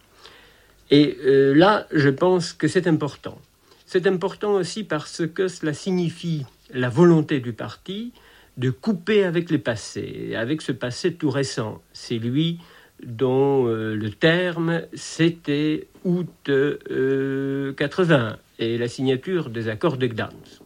[0.92, 3.38] Et euh, là, je pense que c'est important.
[3.86, 8.12] C'est important aussi parce que cela signifie la volonté du parti
[8.56, 11.82] de couper avec les passés, avec ce passé tout récent.
[11.92, 12.60] C'est lui
[13.04, 16.50] dont euh, le terme c'était août
[17.76, 20.62] 80 et la signature des accords de Gdansk.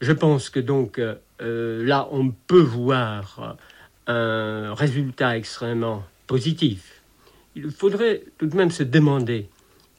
[0.00, 1.00] Je pense que donc
[1.38, 3.56] là on peut voir
[4.06, 7.02] un résultat extrêmement positif.
[7.54, 9.48] Il faudrait tout de même se demander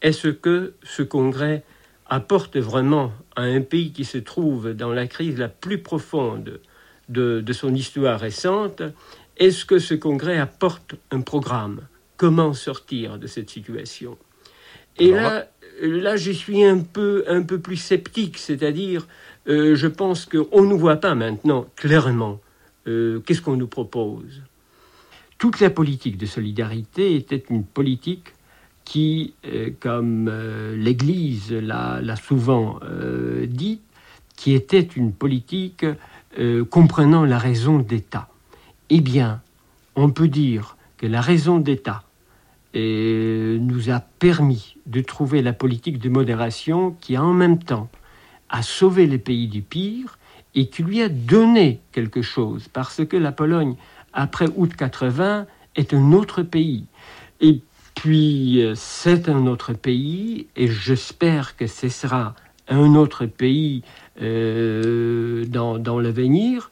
[0.02, 1.64] est-ce que ce congrès
[2.06, 6.60] apporte vraiment à un pays qui se trouve dans la crise la plus profonde
[7.10, 8.82] de, son histoire récente,
[9.38, 11.82] est-ce que ce congrès apporte un programme?
[12.18, 14.18] Comment sortir de cette situation?
[15.00, 15.48] Et là,
[15.82, 19.08] là, je suis un peu, un peu plus sceptique, c'est-à-dire,
[19.48, 22.40] euh, je pense qu'on ne voit pas maintenant clairement
[22.88, 24.42] euh, qu'est-ce qu'on nous propose.
[25.38, 28.34] Toute la politique de solidarité était une politique
[28.86, 30.32] qui, euh, comme
[30.76, 32.80] l'Église l'a souvent
[33.48, 33.82] dit,
[34.36, 35.86] qui était une politique
[36.70, 38.28] comprenant la raison d'État.
[38.96, 39.42] Eh bien,
[39.96, 42.04] on peut dire que la raison d'État
[42.76, 47.90] nous a permis de trouver la politique de modération qui, en même temps,
[48.50, 50.20] a sauvé les pays du pire
[50.54, 53.78] et qui lui a donné quelque chose, parce que la Pologne,
[54.14, 56.86] après août 80, est un autre pays.
[57.42, 57.64] Et
[57.96, 62.36] puis, euh, c'est un autre pays, et j'espère que ce sera
[62.68, 63.82] un autre pays
[64.22, 66.70] euh, dans, dans l'avenir,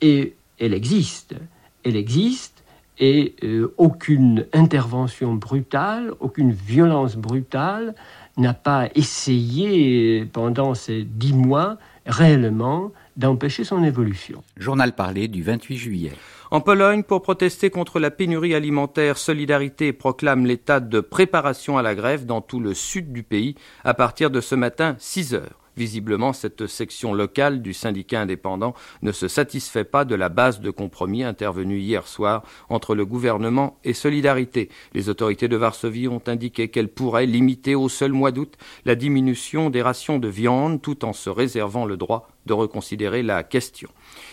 [0.00, 1.34] et elle existe.
[1.84, 2.58] Elle existe,
[3.00, 7.94] et euh, aucune intervention brutale, aucune violence brutale
[8.36, 14.42] n'a pas essayé pendant ces dix mois réellement d'empêcher son évolution.
[14.56, 16.12] Journal parlé du 28 juillet.
[16.50, 21.94] En Pologne, pour protester contre la pénurie alimentaire, Solidarité proclame l'état de préparation à la
[21.94, 25.67] grève dans tout le sud du pays à partir de ce matin 6 heures.
[25.78, 30.72] Visiblement, cette section locale du syndicat indépendant ne se satisfait pas de la base de
[30.72, 34.70] compromis intervenue hier soir entre le gouvernement et Solidarité.
[34.92, 38.54] Les autorités de Varsovie ont indiqué qu'elles pourraient limiter au seul mois d'août
[38.86, 43.44] la diminution des rations de viande tout en se réservant le droit de reconsidérer la
[43.44, 43.88] question.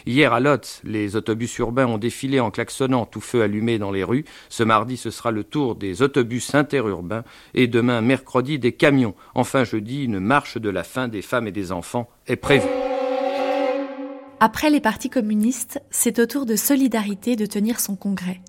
[0.07, 4.03] Hier à Lotz, les autobus urbains ont défilé en klaxonnant tout feu allumé dans les
[4.03, 4.25] rues.
[4.49, 9.15] Ce mardi, ce sera le tour des autobus interurbains et demain, mercredi, des camions.
[9.35, 12.67] Enfin, jeudi, une marche de la faim des et des enfants est prévue.
[14.39, 18.41] Après les partis communistes, c'est au tour de Solidarité de tenir son congrès.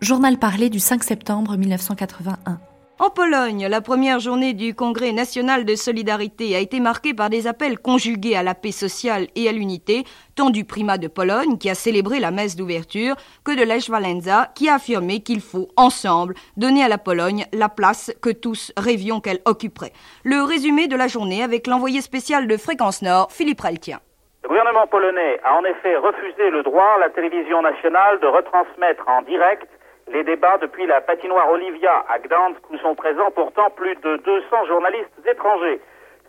[0.00, 2.60] Journal parlé du 5 septembre 1981.
[2.98, 7.46] En Pologne, la première journée du Congrès national de solidarité a été marquée par des
[7.46, 10.04] appels conjugués à la paix sociale et à l'unité,
[10.34, 14.48] tant du primat de Pologne, qui a célébré la messe d'ouverture, que de Lech Walenza,
[14.54, 19.20] qui a affirmé qu'il faut, ensemble, donner à la Pologne la place que tous rêvions
[19.20, 19.92] qu'elle occuperait.
[20.24, 24.00] Le résumé de la journée avec l'envoyé spécial de Fréquence Nord, Philippe Raltien.
[24.42, 29.04] Le gouvernement polonais a en effet refusé le droit à la télévision nationale de retransmettre
[29.06, 29.68] en direct
[30.12, 34.64] les débats depuis la patinoire Olivia à Gdansk où sont présents pourtant plus de 200
[34.66, 35.80] journalistes étrangers.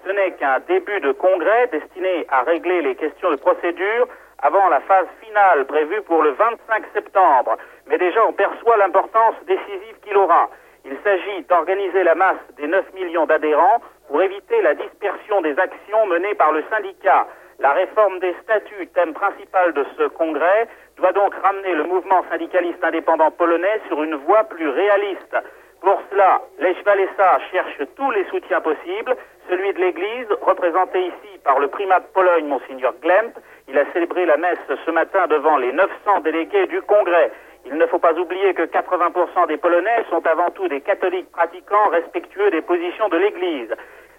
[0.06, 4.08] Ce n'est qu'un début de congrès destiné à régler les questions de procédure
[4.40, 7.58] avant la phase finale prévue pour le 25 septembre.
[7.88, 10.50] Mais déjà on perçoit l'importance décisive qu'il aura.
[10.86, 16.06] Il s'agit d'organiser la masse des 9 millions d'adhérents pour éviter la dispersion des actions
[16.08, 17.28] menées par le syndicat.
[17.60, 22.84] La réforme des statuts, thème principal de ce congrès, doit donc ramener le mouvement syndicaliste
[22.84, 25.38] indépendant polonais sur une voie plus réaliste.
[25.82, 29.16] Pour cela, Lech Walesa cherche tous les soutiens possibles,
[29.48, 33.38] celui de l'Église, représenté ici par le primat de Pologne, Monseigneur Glemp.
[33.68, 37.32] Il a célébré la messe ce matin devant les 900 délégués du Congrès.
[37.66, 41.90] Il ne faut pas oublier que 80% des Polonais sont avant tout des catholiques pratiquants
[41.90, 43.74] respectueux des positions de l'Église.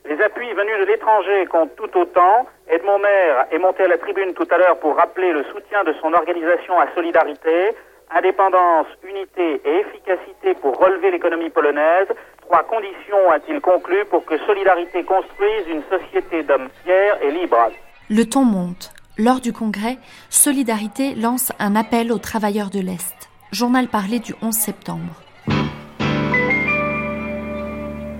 [0.09, 2.47] Les appuis venus de l'étranger comptent tout autant.
[2.67, 5.93] Edmond Maire est monté à la tribune tout à l'heure pour rappeler le soutien de
[6.01, 7.77] son organisation à Solidarité.
[8.11, 12.09] Indépendance, unité et efficacité pour relever l'économie polonaise.
[12.41, 17.71] Trois conditions a-t-il conclu pour que Solidarité construise une société d'hommes fiers et libres.
[18.09, 18.95] Le ton monte.
[19.19, 19.99] Lors du congrès,
[20.31, 23.29] Solidarité lance un appel aux travailleurs de l'Est.
[23.53, 25.28] Journal parlé du 11 septembre.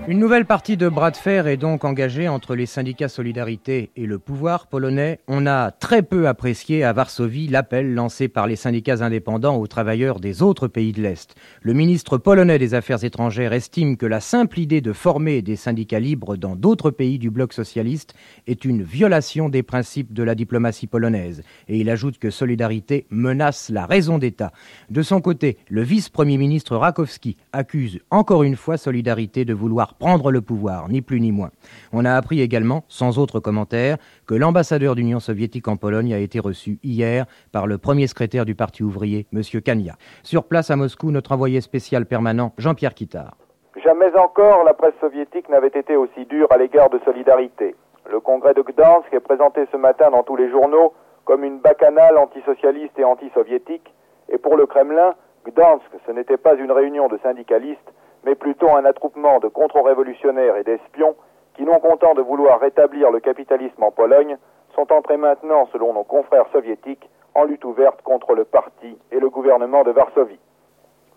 [0.09, 4.07] Une nouvelle partie de bras de fer est donc engagée entre les syndicats Solidarité et
[4.07, 5.19] le pouvoir polonais.
[5.27, 10.19] On a très peu apprécié à Varsovie l'appel lancé par les syndicats indépendants aux travailleurs
[10.19, 11.35] des autres pays de l'Est.
[11.61, 15.99] Le ministre polonais des Affaires étrangères estime que la simple idée de former des syndicats
[15.99, 18.15] libres dans d'autres pays du bloc socialiste
[18.47, 21.43] est une violation des principes de la diplomatie polonaise.
[21.67, 24.53] Et il ajoute que Solidarité menace la raison d'État.
[24.89, 30.31] De son côté, le vice-premier ministre Rakowski accuse encore une fois Solidarité de vouloir prendre
[30.31, 31.51] le pouvoir, ni plus ni moins.
[31.93, 36.39] On a appris également, sans autre commentaire, que l'ambassadeur d'Union soviétique en Pologne a été
[36.39, 39.41] reçu hier par le premier secrétaire du Parti ouvrier, M.
[39.63, 39.93] Kania.
[40.23, 43.35] Sur place à Moscou, notre envoyé spécial permanent, Jean-Pierre Kittard.
[43.83, 47.75] Jamais encore la presse soviétique n'avait été aussi dure à l'égard de solidarité.
[48.11, 50.93] Le congrès de Gdansk est présenté ce matin dans tous les journaux
[51.25, 53.93] comme une bacchanale antisocialiste et anti-soviétique,
[54.29, 55.13] et pour le Kremlin,
[55.45, 57.93] Gdansk, ce n'était pas une réunion de syndicalistes,
[58.23, 61.15] mais plutôt un attroupement de contre-révolutionnaires et d'espions
[61.55, 64.37] qui, non contents de vouloir rétablir le capitalisme en Pologne,
[64.75, 69.29] sont entrés maintenant, selon nos confrères soviétiques, en lutte ouverte contre le parti et le
[69.29, 70.39] gouvernement de Varsovie.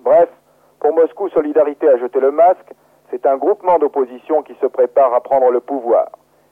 [0.01, 0.29] Bref,
[0.81, 2.73] pour Moscou, Solidarité a jeté le masque,
[3.11, 6.09] c'est un groupement d'opposition qui se prépare à prendre le pouvoir.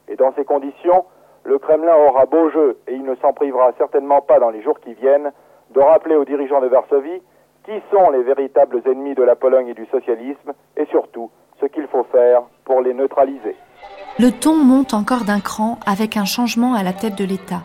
[0.07, 1.05] Et dans ces conditions,
[1.43, 4.79] le Kremlin aura beau jeu, et il ne s'en privera certainement pas dans les jours
[4.79, 5.31] qui viennent,
[5.71, 7.21] de rappeler aux dirigeants de Varsovie
[7.65, 11.87] qui sont les véritables ennemis de la Pologne et du socialisme, et surtout ce qu'il
[11.87, 13.55] faut faire pour les neutraliser.
[14.19, 17.61] Le ton monte encore d'un cran avec un changement à la tête de l'État.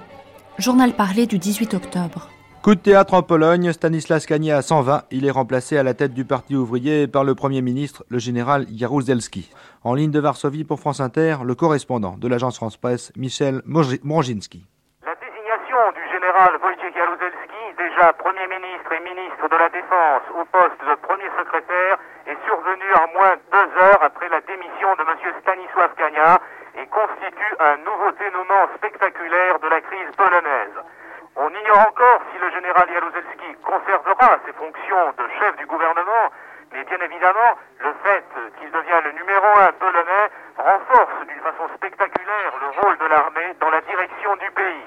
[0.58, 2.28] Journal parlé du 18 octobre.
[2.62, 5.04] Coup de théâtre en Pologne, Stanislas Kania s'en va.
[5.12, 8.66] Il est remplacé à la tête du Parti ouvrier par le Premier ministre, le général
[8.74, 9.52] Jaruzelski.
[9.84, 14.66] En ligne de Varsovie pour France Inter, le correspondant de l'agence France-Presse, Michel Mronginski.
[15.06, 18.45] La désignation du général Wojciech Jaruzelski, déjà Premier
[18.94, 23.42] ministre ministre de la Défense, au poste de Premier secrétaire, est survenue en moins de
[23.50, 25.34] deux heures après la démission de M.
[25.40, 26.38] Stanisław Kania
[26.76, 30.78] et constitue un nouveau dénouement spectaculaire de la crise polonaise.
[31.36, 36.30] On ignore encore si le général Jaruzelski conservera ses fonctions de chef du gouvernement,
[36.72, 38.24] mais bien évidemment, le fait
[38.58, 43.70] qu'il devient le numéro un polonais renforce d'une façon spectaculaire le rôle de l'armée dans
[43.70, 44.84] la direction du pays.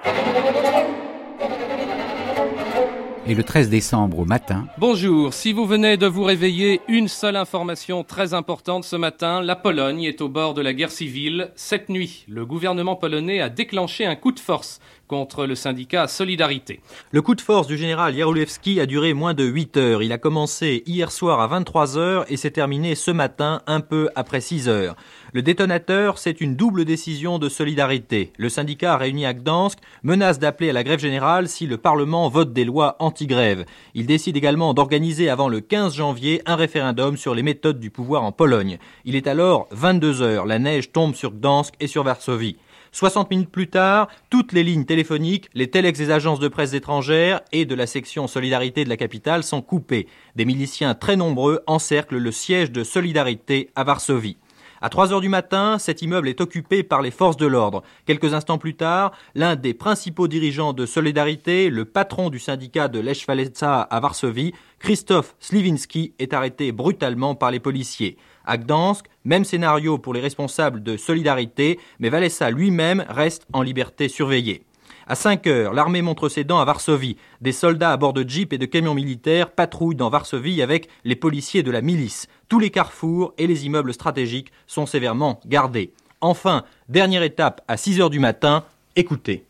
[3.29, 4.65] Et le 13 décembre au matin.
[4.79, 9.55] Bonjour, si vous venez de vous réveiller, une seule information très importante ce matin, la
[9.55, 11.51] Pologne est au bord de la guerre civile.
[11.55, 14.79] Cette nuit, le gouvernement polonais a déclenché un coup de force
[15.09, 16.79] contre le syndicat Solidarité.
[17.11, 20.03] Le coup de force du général Jarulewski a duré moins de 8 heures.
[20.03, 24.09] Il a commencé hier soir à 23 heures et s'est terminé ce matin un peu
[24.15, 24.95] après 6 heures.
[25.33, 28.31] Le détonateur, c'est une double décision de solidarité.
[28.37, 32.53] Le syndicat réuni à Gdansk menace d'appeler à la grève générale si le Parlement vote
[32.53, 33.65] des lois anti-grève.
[33.95, 38.23] Il décide également d'organiser avant le 15 janvier un référendum sur les méthodes du pouvoir
[38.23, 38.77] en Pologne.
[39.05, 40.45] Il est alors 22 heures.
[40.45, 42.57] La neige tombe sur Gdansk et sur Varsovie.
[42.91, 47.41] 60 minutes plus tard, toutes les lignes téléphoniques, les téléx des agences de presse étrangères
[47.51, 50.07] et de la section Solidarité de la capitale sont coupées.
[50.35, 54.37] Des miliciens très nombreux encerclent le siège de Solidarité à Varsovie.
[54.81, 57.83] À 3 heures du matin, cet immeuble est occupé par les forces de l'ordre.
[58.05, 62.99] Quelques instants plus tard, l'un des principaux dirigeants de Solidarité, le patron du syndicat de
[62.99, 63.25] Lech
[63.61, 68.17] à Varsovie, Christophe Sliwinski, est arrêté brutalement par les policiers.
[68.49, 74.09] À Gdansk, même scénario pour les responsables de Solidarité, mais Walesa lui-même reste en liberté
[74.09, 74.63] surveillée.
[75.05, 77.15] À 5 heures, l'armée montre ses dents à Varsovie.
[77.41, 81.15] Des soldats à bord de jeeps et de camions militaires patrouillent dans Varsovie avec les
[81.15, 82.27] policiers de la milice.
[82.47, 85.93] Tous les carrefours et les immeubles stratégiques sont sévèrement gardés.
[86.19, 88.63] Enfin, dernière étape à 6 heures du matin,
[88.95, 89.45] écoutez.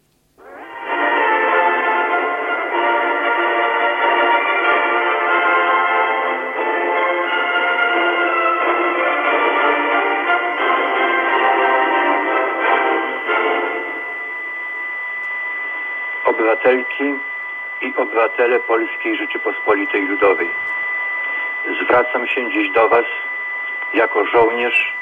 [18.00, 20.50] Obywatele Polskiej Rzeczypospolitej Ludowej.
[21.84, 23.06] Zwracam się dziś do Was
[23.94, 24.94] jako żołnierz.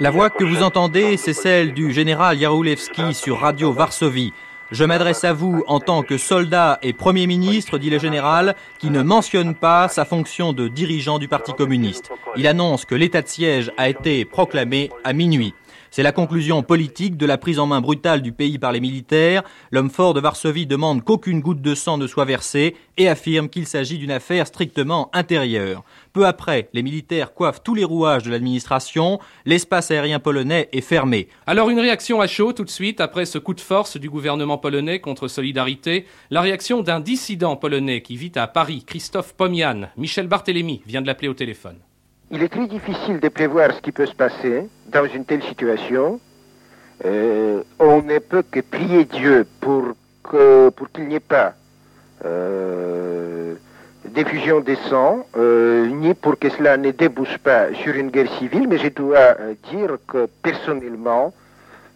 [0.00, 4.32] La voix que vous entendez, c'est celle du général Jarulewski sur Radio Varsovie.
[4.70, 8.90] Je m'adresse à vous en tant que soldat et Premier ministre, dit le général, qui
[8.90, 12.12] ne mentionne pas sa fonction de dirigeant du Parti communiste.
[12.36, 15.54] Il annonce que l'état de siège a été proclamé à minuit.
[15.90, 19.42] C'est la conclusion politique de la prise en main brutale du pays par les militaires.
[19.70, 23.66] L'homme fort de Varsovie demande qu'aucune goutte de sang ne soit versée et affirme qu'il
[23.66, 25.84] s'agit d'une affaire strictement intérieure.
[26.12, 29.18] Peu après, les militaires coiffent tous les rouages de l'administration.
[29.46, 31.28] L'espace aérien polonais est fermé.
[31.46, 34.58] Alors une réaction à chaud tout de suite après ce coup de force du gouvernement
[34.58, 36.06] polonais contre Solidarité.
[36.30, 39.88] La réaction d'un dissident polonais qui vit à Paris, Christophe Pomian.
[39.96, 41.78] Michel Barthélémy vient de l'appeler au téléphone.
[42.30, 46.20] Il est très difficile de prévoir ce qui peut se passer dans une telle situation.
[47.04, 51.54] Euh, on ne peut que prier Dieu pour que pour qu'il n'y ait pas
[52.24, 53.54] euh,
[54.04, 58.68] d'effusion des sangs, euh, ni pour que cela ne débouche pas sur une guerre civile,
[58.68, 59.36] mais je dois
[59.70, 61.32] dire que personnellement,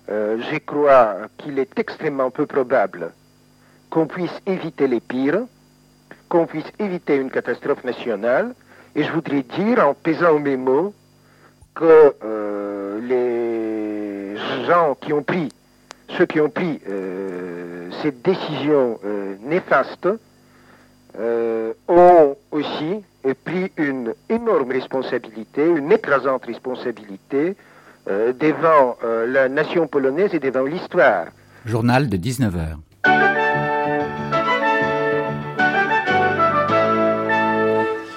[0.09, 3.13] je crois qu'il est extrêmement peu probable
[3.89, 5.43] qu'on puisse éviter les pires,
[6.29, 8.55] qu'on puisse éviter une catastrophe nationale,
[8.95, 10.95] et je voudrais dire, en pesant mes mots,
[11.75, 15.49] que euh, les gens qui ont pris,
[16.17, 20.09] ceux qui ont pris euh, cette décision euh, néfaste,
[21.89, 23.03] ont aussi
[23.45, 27.55] pris une énorme responsabilité, une écrasante responsabilité
[28.07, 31.27] devant la nation polonaise et devant l'histoire.
[31.67, 33.42] Journal de 19h.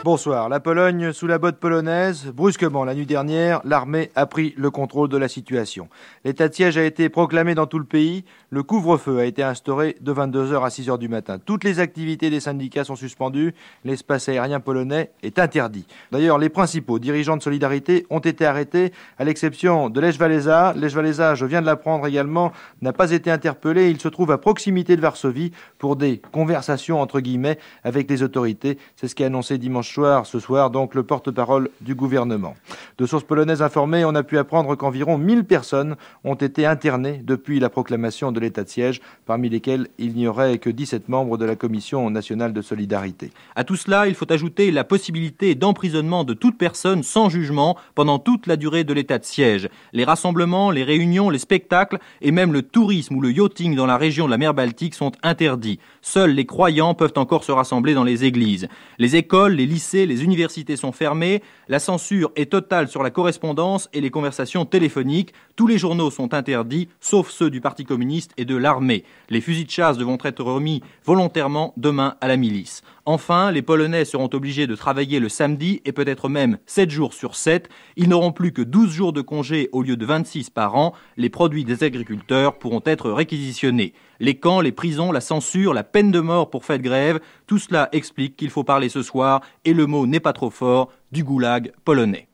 [0.05, 0.49] Bonsoir.
[0.49, 2.27] La Pologne sous la botte polonaise.
[2.27, 5.89] Brusquement, la nuit dernière, l'armée a pris le contrôle de la situation.
[6.23, 8.23] L'état de siège a été proclamé dans tout le pays.
[8.55, 11.39] Le couvre-feu a été instauré de 22h à 6h du matin.
[11.45, 13.53] Toutes les activités des syndicats sont suspendues.
[13.83, 15.85] L'espace aérien polonais est interdit.
[16.13, 20.71] D'ailleurs, les principaux dirigeants de Solidarité ont été arrêtés, à l'exception de Lech Walesa.
[20.73, 23.89] Lech Walesa, je viens de l'apprendre également, n'a pas été interpellé.
[23.89, 28.77] Il se trouve à proximité de Varsovie pour des conversations, entre guillemets, avec les autorités.
[28.95, 32.55] C'est ce qu'a annoncé dimanche ce soir, donc le porte-parole du gouvernement.
[32.99, 37.59] De sources polonaises informées, on a pu apprendre qu'environ 1000 personnes ont été internées depuis
[37.59, 41.45] la proclamation de l'état de siège, parmi lesquelles il n'y aurait que 17 membres de
[41.45, 43.31] la Commission nationale de solidarité.
[43.55, 48.19] À tout cela, il faut ajouter la possibilité d'emprisonnement de toute personne sans jugement pendant
[48.19, 49.69] toute la durée de l'état de siège.
[49.93, 53.97] Les rassemblements, les réunions, les spectacles et même le tourisme ou le yachting dans la
[53.97, 55.79] région de la mer Baltique sont interdits.
[56.01, 58.67] Seuls les croyants peuvent encore se rassembler dans les églises.
[58.97, 63.89] Les écoles, les lycées les universités sont fermées, la censure est totale sur la correspondance
[63.93, 68.45] et les conversations téléphoniques, tous les journaux sont interdits, sauf ceux du Parti communiste et
[68.45, 69.03] de l'armée.
[69.29, 72.81] Les fusils de chasse devront être remis volontairement demain à la milice.
[73.05, 77.35] Enfin, les Polonais seront obligés de travailler le samedi et peut-être même 7 jours sur
[77.35, 77.69] 7.
[77.97, 80.93] Ils n'auront plus que 12 jours de congé au lieu de 26 par an.
[81.17, 83.93] Les produits des agriculteurs pourront être réquisitionnés.
[84.19, 87.59] Les camps, les prisons, la censure, la peine de mort pour fait de grève, tout
[87.59, 91.23] cela explique qu'il faut parler ce soir, et le mot n'est pas trop fort, du
[91.23, 92.27] goulag polonais.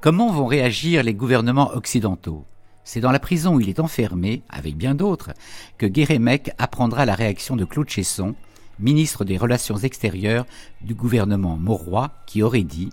[0.00, 2.44] Comment vont réagir les gouvernements occidentaux?
[2.86, 5.32] C'est dans la prison où il est enfermé, avec bien d'autres,
[5.76, 8.36] que Guérémec apprendra la réaction de Claude Chesson,
[8.78, 10.46] ministre des Relations extérieures
[10.82, 12.90] du gouvernement Mauroy, qui aurait dit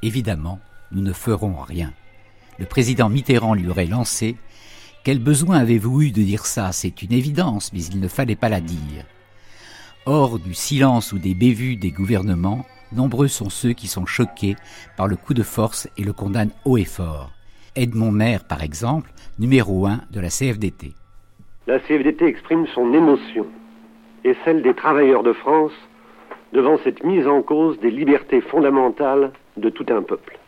[0.00, 0.60] Évidemment,
[0.92, 1.92] nous ne ferons rien.
[2.58, 4.36] Le président Mitterrand lui aurait lancé
[5.04, 6.72] quel besoin avez-vous eu de dire ça?
[6.72, 9.04] C'est une évidence, mais il ne fallait pas la dire.
[10.06, 14.56] Hors du silence ou des bévues des gouvernements, nombreux sont ceux qui sont choqués
[14.96, 17.30] par le coup de force et le condamnent haut et fort.
[17.76, 20.92] Edmond Maire, par exemple, numéro un de la CFDT.
[21.66, 23.46] La CFDT exprime son émotion
[24.24, 25.72] et celle des travailleurs de France
[26.52, 30.38] devant cette mise en cause des libertés fondamentales de tout un peuple.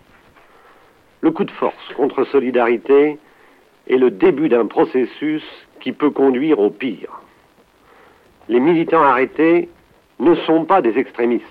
[1.21, 3.19] Le coup de force contre Solidarité
[3.89, 5.43] est le début d'un processus
[5.81, 7.23] qui peut conduire au pire.
[8.49, 9.69] Les militants arrêtés
[10.21, 11.45] ne sont pas des extrémistes.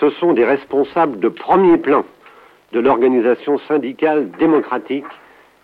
[0.00, 2.04] Ce sont des responsables de premier plan
[2.72, 5.04] de l'organisation syndicale démocratique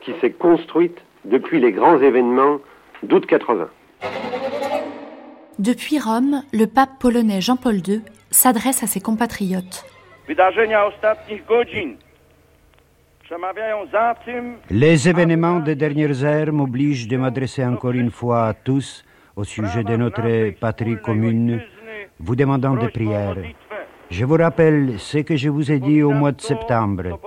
[0.01, 2.59] qui s'est construite depuis les grands événements
[3.03, 3.69] d'août 80.
[5.59, 9.85] Depuis Rome, le pape polonais Jean-Paul II s'adresse à ses compatriotes.
[14.71, 19.05] Les événements des dernières heures m'obligent de m'adresser encore une fois à tous
[19.37, 21.61] au sujet de notre patrie commune,
[22.19, 23.37] vous demandant des prières.
[24.11, 27.21] Je vous rappelle ce que je vous ai dit au mois de septembre.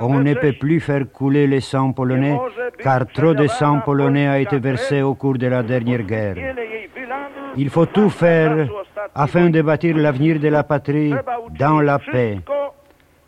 [0.00, 2.38] On ne peut plus faire couler le sang polonais
[2.78, 6.36] car trop de sang polonais a été versé au cours de la dernière guerre.
[7.56, 8.68] Il faut tout faire
[9.14, 11.14] afin de bâtir l'avenir de la patrie
[11.58, 12.38] dans la paix.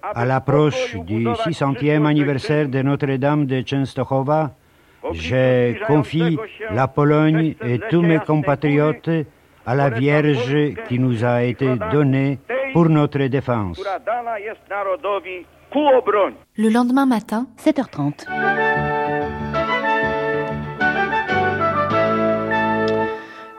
[0.03, 4.53] À l'approche du 600e anniversaire de Notre-Dame de Częstochowa,
[5.13, 6.39] je confie
[6.71, 9.11] la Pologne et tous mes compatriotes
[9.67, 12.39] à la Vierge qui nous a été donnée
[12.73, 13.81] pour notre défense.
[16.57, 18.27] Le lendemain matin, 7h30.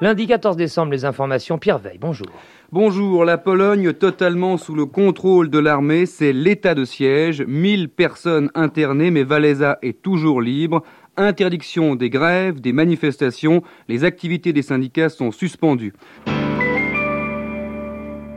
[0.01, 1.57] Lundi 14 décembre, les informations.
[1.57, 2.27] Pierre Veil, bonjour.
[2.71, 8.49] Bonjour, la Pologne totalement sous le contrôle de l'armée, c'est l'état de siège, 1000 personnes
[8.55, 10.83] internées, mais Valéza est toujours libre.
[11.17, 15.93] Interdiction des grèves, des manifestations, les activités des syndicats sont suspendues.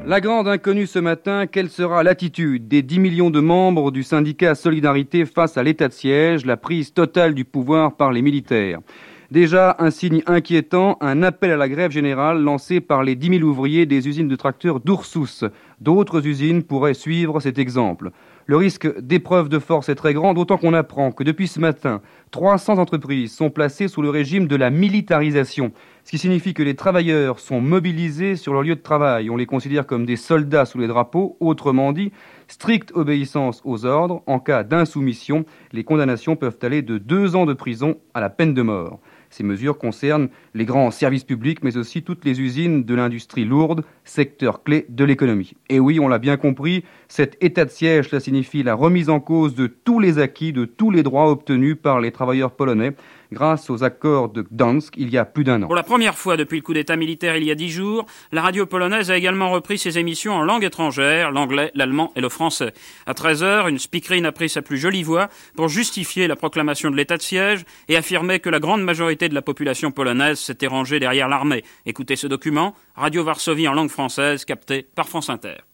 [0.04, 4.56] La grande inconnue ce matin, quelle sera l'attitude des 10 millions de membres du syndicat
[4.56, 8.80] Solidarité face à l'état de siège, la prise totale du pouvoir par les militaires?
[9.30, 13.42] Déjà, un signe inquiétant, un appel à la grève générale lancé par les 10 000
[13.48, 15.46] ouvriers des usines de tracteurs d'Oursous.
[15.80, 18.10] D'autres usines pourraient suivre cet exemple.
[18.46, 22.02] Le risque d'épreuve de force est très grand, d'autant qu'on apprend que depuis ce matin,
[22.32, 25.70] 300 entreprises sont placées sous le régime de la militarisation,
[26.02, 29.30] ce qui signifie que les travailleurs sont mobilisés sur leur lieu de travail.
[29.30, 32.10] On les considère comme des soldats sous les drapeaux, autrement dit,
[32.48, 34.22] stricte obéissance aux ordres.
[34.26, 38.54] En cas d'insoumission, les condamnations peuvent aller de deux ans de prison à la peine
[38.54, 38.98] de mort.
[39.32, 43.82] Ces mesures concernent les grands services publics, mais aussi toutes les usines de l'industrie lourde,
[44.04, 45.54] secteur clé de l'économie.
[45.70, 49.20] Et oui, on l'a bien compris, cet état de siège, cela signifie la remise en
[49.20, 52.92] cause de tous les acquis, de tous les droits obtenus par les travailleurs polonais
[53.32, 55.66] grâce aux accords de Gdansk il y a plus d'un an.
[55.66, 58.42] Pour la première fois depuis le coup d'État militaire il y a dix jours, la
[58.42, 62.72] radio polonaise a également repris ses émissions en langue étrangère, l'anglais, l'allemand et le français.
[63.06, 66.96] À 13h, une speakerine a pris sa plus jolie voix pour justifier la proclamation de
[66.96, 71.00] l'état de siège et affirmer que la grande majorité de la population polonaise s'était rangée
[71.00, 71.64] derrière l'armée.
[71.86, 75.71] Écoutez ce document, Radio Varsovie en langue française, capté par France Inter.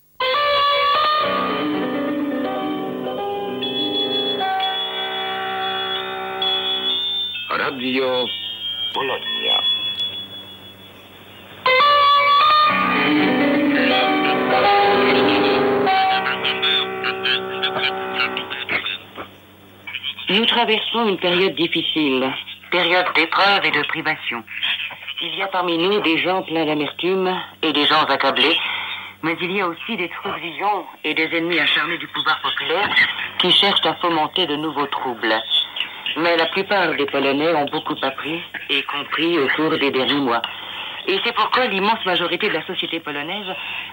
[20.30, 22.28] Nous traversons une période difficile,
[22.72, 24.42] période d'épreuve et de privation.
[25.22, 28.56] Il y a parmi nous des gens pleins d'amertume et des gens accablés,
[29.22, 32.88] mais il y a aussi des trublions et des ennemis acharnés du pouvoir populaire
[33.38, 35.40] qui cherchent à fomenter de nouveaux troubles.
[36.16, 38.40] Mais la plupart des Polonais ont beaucoup appris
[38.70, 40.42] et compris au cours des derniers mois.
[41.06, 43.46] Et c'est pourquoi l'immense majorité de la société polonaise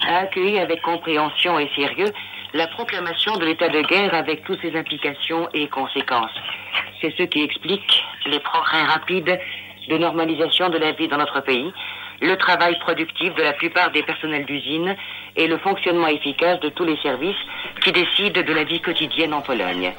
[0.05, 2.11] a accueilli avec compréhension et sérieux
[2.53, 6.35] la proclamation de l'état de guerre avec toutes ses implications et conséquences.
[6.99, 9.39] C'est ce qui explique les progrès rapides
[9.87, 11.71] de normalisation de la vie dans notre pays,
[12.21, 14.95] le travail productif de la plupart des personnels d'usine
[15.35, 17.35] et le fonctionnement efficace de tous les services
[17.81, 19.93] qui décident de la vie quotidienne en Pologne.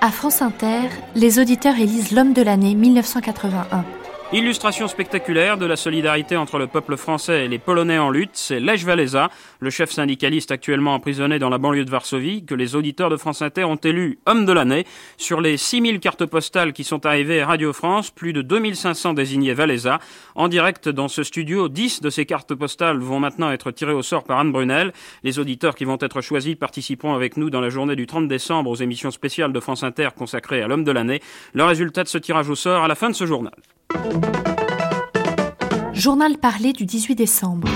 [0.00, 3.84] À France Inter, les auditeurs élisent l'homme de l'année 1981.
[4.32, 8.58] Illustration spectaculaire de la solidarité entre le peuple français et les Polonais en lutte, c'est
[8.58, 13.08] Lech Walesa, le chef syndicaliste actuellement emprisonné dans la banlieue de Varsovie, que les auditeurs
[13.08, 14.84] de France Inter ont élu homme de l'année.
[15.16, 19.54] Sur les 6000 cartes postales qui sont arrivées à Radio France, plus de 2500 désignés
[19.54, 20.00] Walesa.
[20.34, 24.02] En direct dans ce studio, 10 de ces cartes postales vont maintenant être tirées au
[24.02, 24.92] sort par Anne Brunel.
[25.22, 28.70] Les auditeurs qui vont être choisis participeront avec nous dans la journée du 30 décembre
[28.70, 31.22] aux émissions spéciales de France Inter consacrées à l'homme de l'année.
[31.52, 33.54] Le résultat de ce tirage au sort à la fin de ce journal.
[35.92, 37.68] Journal parlé du 18 décembre.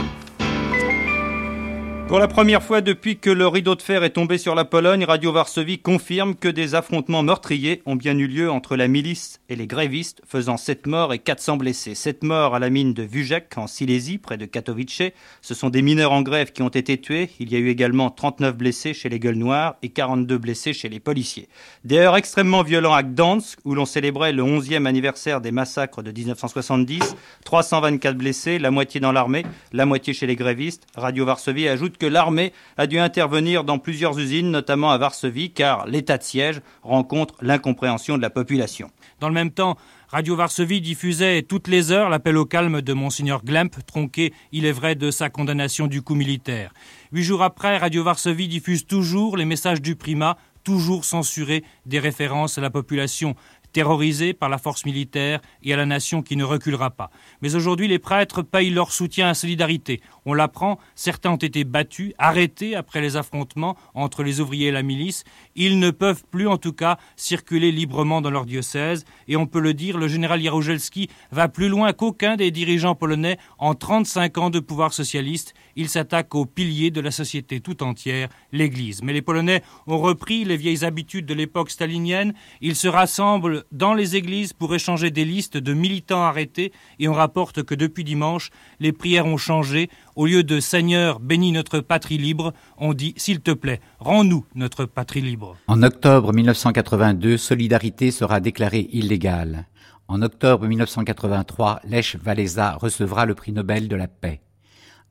[2.10, 5.04] Pour la première fois depuis que le rideau de fer est tombé sur la Pologne,
[5.04, 9.54] Radio Varsovie confirme que des affrontements meurtriers ont bien eu lieu entre la milice et
[9.54, 11.94] les grévistes, faisant 7 morts et 400 blessés.
[11.94, 15.12] 7 morts à la mine de Vujek, en Silésie, près de Katowice.
[15.40, 17.30] Ce sont des mineurs en grève qui ont été tués.
[17.38, 20.88] Il y a eu également 39 blessés chez les gueules noires et 42 blessés chez
[20.88, 21.48] les policiers.
[21.84, 26.10] Des heures extrêmement violents à Gdansk, où l'on célébrait le 11e anniversaire des massacres de
[26.10, 27.14] 1970.
[27.44, 30.88] 324 blessés, la moitié dans l'armée, la moitié chez les grévistes.
[30.96, 35.86] Radio Varsovie ajoute que l'armée a dû intervenir dans plusieurs usines, notamment à Varsovie, car
[35.86, 38.90] l'état de siège rencontre l'incompréhension de la population.
[39.20, 39.76] Dans le même temps,
[40.08, 44.72] Radio Varsovie diffusait toutes les heures l'appel au calme de Monseigneur Glemp, tronqué, il est
[44.72, 46.72] vrai, de sa condamnation du coup militaire.
[47.12, 52.58] Huit jours après, Radio Varsovie diffuse toujours les messages du primat, toujours censurés des références
[52.58, 53.34] à la population
[53.72, 57.10] terrorisés par la force militaire et à la nation qui ne reculera pas.
[57.42, 60.00] Mais aujourd'hui, les prêtres payent leur soutien à solidarité.
[60.26, 64.82] On l'apprend, certains ont été battus, arrêtés après les affrontements entre les ouvriers et la
[64.82, 65.24] milice.
[65.56, 69.04] Ils ne peuvent plus, en tout cas, circuler librement dans leur diocèse.
[69.28, 73.38] Et on peut le dire, le général Jaruzelski va plus loin qu'aucun des dirigeants polonais
[73.58, 75.54] en 35 ans de pouvoir socialiste.
[75.76, 79.02] Il s'attaque au pilier de la société tout entière, l'Église.
[79.02, 82.34] Mais les Polonais ont repris les vieilles habitudes de l'époque stalinienne.
[82.60, 87.12] Ils se rassemblent dans les églises pour échanger des listes de militants arrêtés et on
[87.12, 89.90] rapporte que depuis dimanche, les prières ont changé.
[90.16, 94.84] Au lieu de Seigneur, bénis notre patrie libre, on dit S'il te plaît, rends-nous notre
[94.84, 95.56] patrie libre.
[95.66, 99.66] En octobre 1982, Solidarité sera déclarée illégale.
[100.08, 104.40] En octobre 1983, Lech Walesa recevra le prix Nobel de la paix.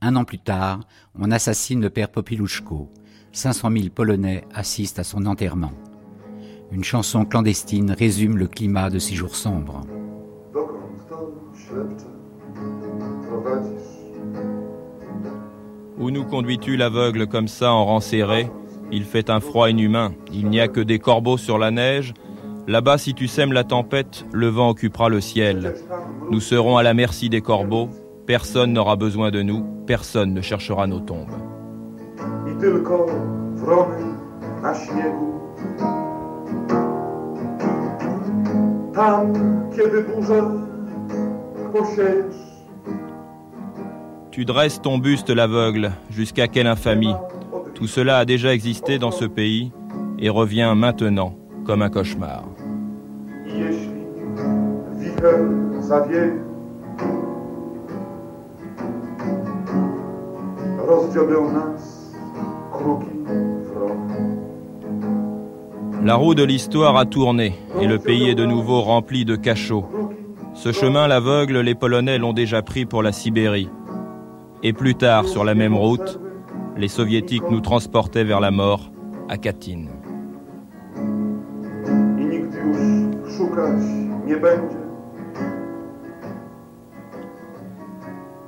[0.02, 0.80] Un an plus tard,
[1.18, 2.90] on assassine le père Popiluszko.
[3.32, 5.72] 500 000 Polonais assistent à son enterrement.
[6.72, 9.82] Une chanson clandestine résume le climat de ces jours sombres.
[15.98, 18.50] Où nous conduis-tu l'aveugle comme ça en rang serré?
[18.92, 22.14] Il fait un froid inhumain, il n'y a que des corbeaux sur la neige.
[22.66, 25.74] Là-bas, si tu sèmes la tempête, le vent occupera le ciel.
[26.30, 27.88] Nous serons à la merci des corbeaux,
[28.26, 31.30] personne n'aura besoin de nous, personne ne cherchera nos tombes.
[44.30, 47.14] Tu dresses ton buste l'aveugle, jusqu'à quelle infamie.
[47.74, 49.72] Tout cela a déjà existé dans ce pays
[50.18, 51.34] et revient maintenant
[51.64, 52.44] comme un cauchemar.
[66.02, 69.84] La roue de l'histoire a tourné et le pays est de nouveau rempli de cachots.
[70.54, 73.68] Ce chemin, l'aveugle, les Polonais l'ont déjà pris pour la Sibérie.
[74.62, 76.18] Et plus tard, sur la même route,
[76.76, 78.90] les Soviétiques nous transportaient vers la mort
[79.28, 79.88] à Katyn.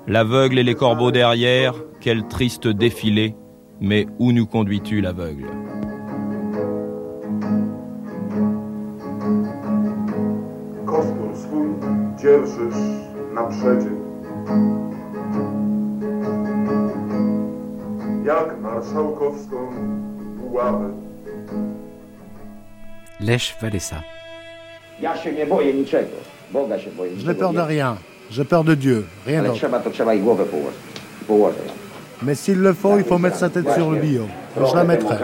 [0.06, 3.34] L'aveugle et les corbeaux derrière, quel triste défilé,
[3.80, 5.46] mais où nous conduis-tu l'aveugle?
[23.20, 23.96] Lech Walesa.
[25.00, 25.06] Je
[27.26, 27.98] n'ai peur de rien.
[28.30, 29.66] J'ai peur de Dieu, rien d'autre.
[32.22, 34.28] Mais s'il le faut, il faut mettre sa tête sur le bio.
[34.56, 35.16] Je la mettrai.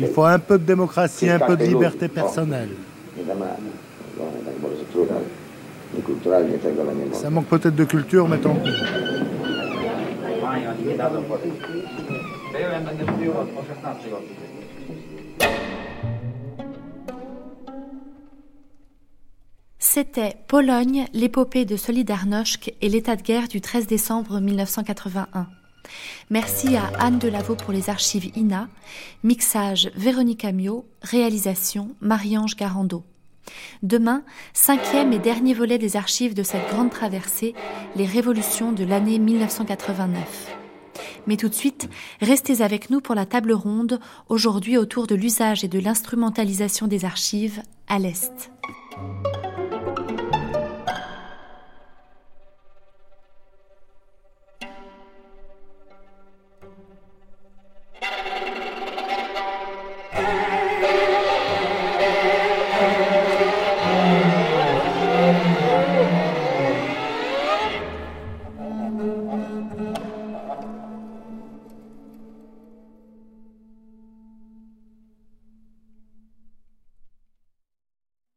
[0.00, 2.70] Il faut un peu de démocratie, un peu de liberté personnelle.
[7.12, 8.28] Ça manque peut-être de culture,
[8.62, 8.70] pis.
[19.78, 25.46] C'était Pologne, l'épopée de Solidarność et l'état de guerre du 13 décembre 1981.
[26.30, 28.68] Merci à Anne Delavaux pour les archives INA,
[29.24, 33.02] mixage Véronique Amiot, réalisation Marie-Ange Garando.
[33.82, 34.22] Demain,
[34.52, 37.54] cinquième et dernier volet des archives de cette grande traversée,
[37.96, 40.56] les révolutions de l'année 1989.
[41.26, 41.88] Mais tout de suite,
[42.20, 47.04] restez avec nous pour la table ronde, aujourd'hui autour de l'usage et de l'instrumentalisation des
[47.04, 48.50] archives à l'Est.